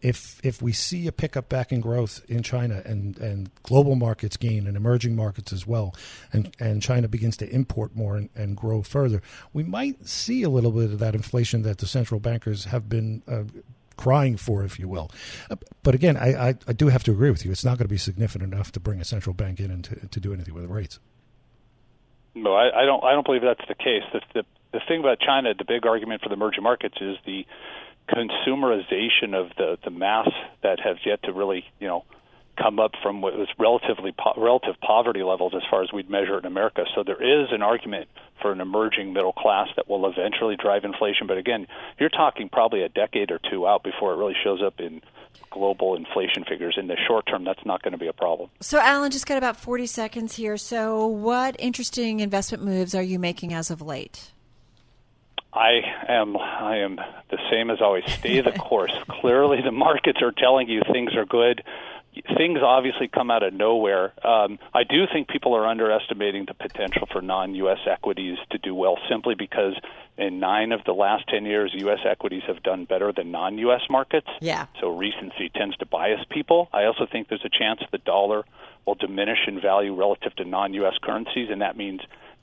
If 0.00 0.40
if 0.44 0.62
we 0.62 0.72
see 0.72 1.06
a 1.06 1.12
pickup 1.12 1.48
back 1.48 1.72
in 1.72 1.80
growth 1.80 2.22
in 2.28 2.42
China 2.42 2.82
and, 2.84 3.18
and 3.18 3.50
global 3.62 3.96
markets 3.96 4.36
gain 4.36 4.66
and 4.66 4.76
emerging 4.76 5.16
markets 5.16 5.52
as 5.52 5.66
well, 5.66 5.94
and, 6.32 6.54
and 6.60 6.82
China 6.82 7.08
begins 7.08 7.36
to 7.38 7.48
import 7.50 7.94
more 7.94 8.16
and, 8.16 8.28
and 8.34 8.56
grow 8.56 8.82
further, 8.82 9.22
we 9.52 9.62
might 9.62 10.06
see 10.06 10.42
a 10.42 10.48
little 10.48 10.72
bit 10.72 10.92
of 10.92 10.98
that 10.98 11.14
inflation 11.14 11.62
that 11.62 11.78
the 11.78 11.86
central 11.86 12.20
bankers 12.20 12.66
have 12.66 12.88
been 12.88 13.22
uh, 13.26 13.44
crying 13.98 14.38
for, 14.38 14.64
if 14.64 14.78
you 14.78 14.88
will. 14.88 15.10
Uh, 15.50 15.56
But 15.82 15.94
again, 15.94 16.16
I, 16.16 16.48
I, 16.48 16.54
I 16.66 16.72
do 16.72 16.88
have 16.88 17.02
to 17.04 17.10
agree 17.10 17.30
with 17.30 17.44
you. 17.44 17.50
It's 17.50 17.64
not 17.64 17.76
going 17.76 17.84
to 17.84 17.92
be 17.92 17.98
significant 17.98 18.54
enough 18.54 18.72
to 18.72 18.80
bring 18.80 19.00
a 19.00 19.04
central 19.04 19.34
bank 19.34 19.60
in 19.60 19.70
and 19.70 19.84
to, 19.84 20.08
to 20.08 20.20
do 20.20 20.32
anything 20.32 20.54
with 20.54 20.62
the 20.62 20.72
rates. 20.72 20.98
No, 22.34 22.54
I, 22.54 22.82
I 22.82 22.84
don't. 22.86 23.02
I 23.04 23.12
don't 23.12 23.26
believe 23.26 23.42
that's 23.42 23.66
the 23.68 23.74
case. 23.74 24.04
The, 24.12 24.20
the 24.32 24.44
the 24.72 24.80
thing 24.86 25.00
about 25.00 25.18
China, 25.20 25.54
the 25.54 25.64
big 25.64 25.84
argument 25.86 26.22
for 26.22 26.28
the 26.28 26.34
emerging 26.34 26.62
markets 26.62 26.96
is 27.00 27.16
the 27.26 27.44
consumerization 28.08 29.34
of 29.34 29.50
the 29.56 29.78
the 29.84 29.90
mass 29.90 30.28
that 30.62 30.78
have 30.80 30.96
yet 31.04 31.22
to 31.24 31.32
really, 31.32 31.64
you 31.80 31.88
know, 31.88 32.04
come 32.60 32.78
up 32.78 32.92
from 33.02 33.20
what 33.20 33.36
was 33.36 33.48
relatively 33.58 34.12
po- 34.12 34.34
relative 34.36 34.74
poverty 34.80 35.22
levels 35.22 35.52
as 35.54 35.62
far 35.70 35.82
as 35.82 35.92
we'd 35.92 36.10
measure 36.10 36.38
in 36.38 36.44
America. 36.44 36.84
So 36.94 37.02
there 37.04 37.22
is 37.22 37.48
an 37.52 37.62
argument 37.62 38.08
for 38.42 38.52
an 38.52 38.60
emerging 38.60 39.12
middle 39.12 39.32
class 39.32 39.68
that 39.76 39.88
will 39.88 40.06
eventually 40.06 40.56
drive 40.56 40.84
inflation. 40.84 41.26
But 41.26 41.38
again, 41.38 41.66
you're 41.98 42.08
talking 42.08 42.48
probably 42.48 42.82
a 42.82 42.88
decade 42.88 43.30
or 43.30 43.40
two 43.50 43.66
out 43.66 43.82
before 43.82 44.12
it 44.12 44.16
really 44.16 44.36
shows 44.42 44.62
up 44.62 44.80
in 44.80 45.00
global 45.50 45.94
inflation 45.94 46.44
figures. 46.44 46.76
In 46.78 46.86
the 46.86 46.96
short 47.06 47.26
term, 47.26 47.44
that's 47.44 47.64
not 47.64 47.82
going 47.82 47.92
to 47.92 47.98
be 47.98 48.08
a 48.08 48.12
problem. 48.12 48.50
So, 48.60 48.78
Alan, 48.78 49.10
just 49.10 49.26
got 49.26 49.38
about 49.38 49.56
40 49.56 49.86
seconds 49.86 50.36
here. 50.36 50.56
So, 50.56 51.06
what 51.06 51.56
interesting 51.58 52.20
investment 52.20 52.64
moves 52.64 52.94
are 52.94 53.02
you 53.02 53.18
making 53.18 53.52
as 53.52 53.70
of 53.70 53.80
late? 53.80 54.32
I 55.52 55.80
am 56.08 56.36
I 56.36 56.78
am 56.78 56.96
the 57.30 57.38
same 57.50 57.70
as 57.70 57.80
always. 57.80 58.04
Stay 58.06 58.40
the 58.40 58.52
course. 58.58 58.92
Clearly, 59.08 59.62
the 59.62 59.72
markets 59.72 60.20
are 60.22 60.32
telling 60.32 60.68
you 60.68 60.82
things 60.92 61.14
are 61.16 61.24
good. 61.24 61.62
Things 62.36 62.58
obviously 62.62 63.06
come 63.08 63.30
out 63.30 63.42
of 63.42 63.52
nowhere. 63.54 64.12
Um, 64.26 64.58
I 64.74 64.82
do 64.84 65.06
think 65.12 65.28
people 65.28 65.54
are 65.54 65.66
underestimating 65.66 66.46
the 66.46 66.54
potential 66.54 67.06
for 67.10 67.20
non-U.S. 67.22 67.78
equities 67.86 68.38
to 68.50 68.58
do 68.58 68.74
well, 68.74 68.98
simply 69.08 69.34
because 69.34 69.74
in 70.16 70.40
nine 70.40 70.72
of 70.72 70.82
the 70.84 70.92
last 70.92 71.28
ten 71.28 71.44
years, 71.46 71.72
U.S. 71.74 72.00
equities 72.04 72.42
have 72.46 72.62
done 72.62 72.84
better 72.86 73.12
than 73.12 73.30
non-U.S. 73.30 73.82
markets. 73.88 74.26
Yeah. 74.40 74.66
So 74.80 74.96
recency 74.96 75.48
tends 75.54 75.76
to 75.78 75.86
bias 75.86 76.20
people. 76.28 76.68
I 76.72 76.84
also 76.84 77.06
think 77.06 77.28
there's 77.28 77.44
a 77.44 77.48
chance 77.50 77.80
the 77.92 77.98
dollar 77.98 78.44
will 78.84 78.94
diminish 78.96 79.46
in 79.46 79.60
value 79.60 79.94
relative 79.94 80.34
to 80.36 80.44
non-U.S. 80.44 80.94
currencies, 81.02 81.50
and 81.50 81.60
that 81.62 81.76
means 81.76 82.00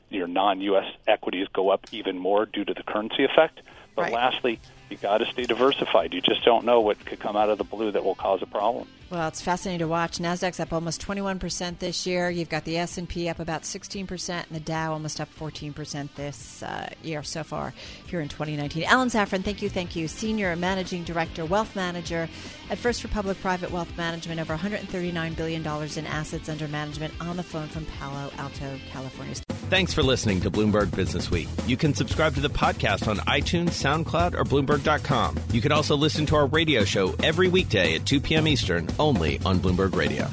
your 0.10 0.28
non-U.S. 0.28 0.86
equities 1.08 1.48
go 1.54 1.70
up 1.70 1.86
even 1.92 2.18
more 2.18 2.46
due 2.46 2.64
to 2.64 2.74
the 2.74 2.84
currency 2.84 3.24
effect. 3.26 3.60
But 3.96 4.04
Right. 4.04 4.14
lastly, 4.14 4.60
you 4.90 4.98
got 4.98 5.20
to 5.20 5.26
stay 5.26 5.44
diversified. 5.46 6.14
You 6.14 6.22
just 6.22 6.44
don't 6.44 6.66
know 6.66 6.82
what 6.82 7.04
could 7.06 7.20
come 7.20 7.36
out 7.36 7.50
of 7.50 7.58
the 7.58 7.64
blue 7.64 7.92
that 7.92 8.04
will 8.04 8.16
cause 8.16 8.42
a 8.42 8.46
problem. 8.46 8.88
Well, 9.08 9.28
it's 9.28 9.42
fascinating 9.42 9.80
to 9.80 9.88
watch. 9.88 10.18
Nasdaq's 10.18 10.60
up 10.60 10.74
almost 10.74 11.06
21% 11.06 11.78
this 11.78 12.08
year. 12.08 12.32
You've 12.32 12.50
got 12.50 12.66
the 12.66 12.78
S&P 12.78 13.30
up 13.30 13.40
about 13.40 13.62
16% 13.62 14.30
and 14.30 14.46
the 14.50 14.60
Dow 14.60 14.94
almost 14.94 15.22
up 15.22 15.30
14% 15.36 16.10
this 16.16 16.64
uh, 16.64 16.90
year 17.04 17.22
so 17.22 17.44
far 17.44 17.76
here 18.08 18.20
in 18.20 18.30
2019. 18.30 18.84
Alan 18.84 19.10
Zafran, 19.10 19.44
thank 19.44 19.62
you, 19.62 19.70
thank 19.70 19.96
you. 19.96 20.08
Senior 20.08 20.56
Managing 20.56 21.04
Director, 21.04 21.46
Wealth 21.46 21.76
Manager 21.76 22.28
at 22.72 22.80
First 22.80 23.04
Republic 23.04 23.40
Private 23.42 23.70
Wealth 23.70 23.96
Management, 23.96 24.42
over 24.42 24.58
$139 24.58 25.36
billion 25.36 25.62
in 25.62 26.08
assets 26.08 26.50
under 26.50 26.68
management 26.68 27.14
on 27.22 27.38
the 27.38 27.44
phone 27.44 27.68
from 27.68 27.86
Palo 27.86 28.32
Alto, 28.38 28.80
California. 28.90 29.36
Thanks 29.70 29.96
for 29.96 30.04
listening 30.04 30.42
to 30.42 30.52
Bloomberg 30.52 30.96
Business 30.96 31.32
Week. 31.32 31.48
You 31.66 31.76
can 31.76 31.96
subscribe 31.96 32.36
to 32.36 32.40
the 32.40 32.52
podcast 32.52 33.08
on 33.08 33.18
iTunes, 33.18 33.70
SoundCloud, 33.70 34.36
or 34.36 34.44
Bloomberg.com. 34.44 35.40
You 35.52 35.60
can 35.60 35.72
also 35.72 35.96
listen 35.96 36.28
to 36.28 36.36
our 36.36 36.46
radio 36.46 36.84
show 36.84 37.16
every 37.24 37.48
weekday 37.48 37.96
at 37.96 38.06
2 38.06 38.20
p.m. 38.20 38.48
Eastern 38.48 38.88
only 39.00 39.40
on 39.46 39.60
Bloomberg 39.60 39.96
Radio. 39.96 40.28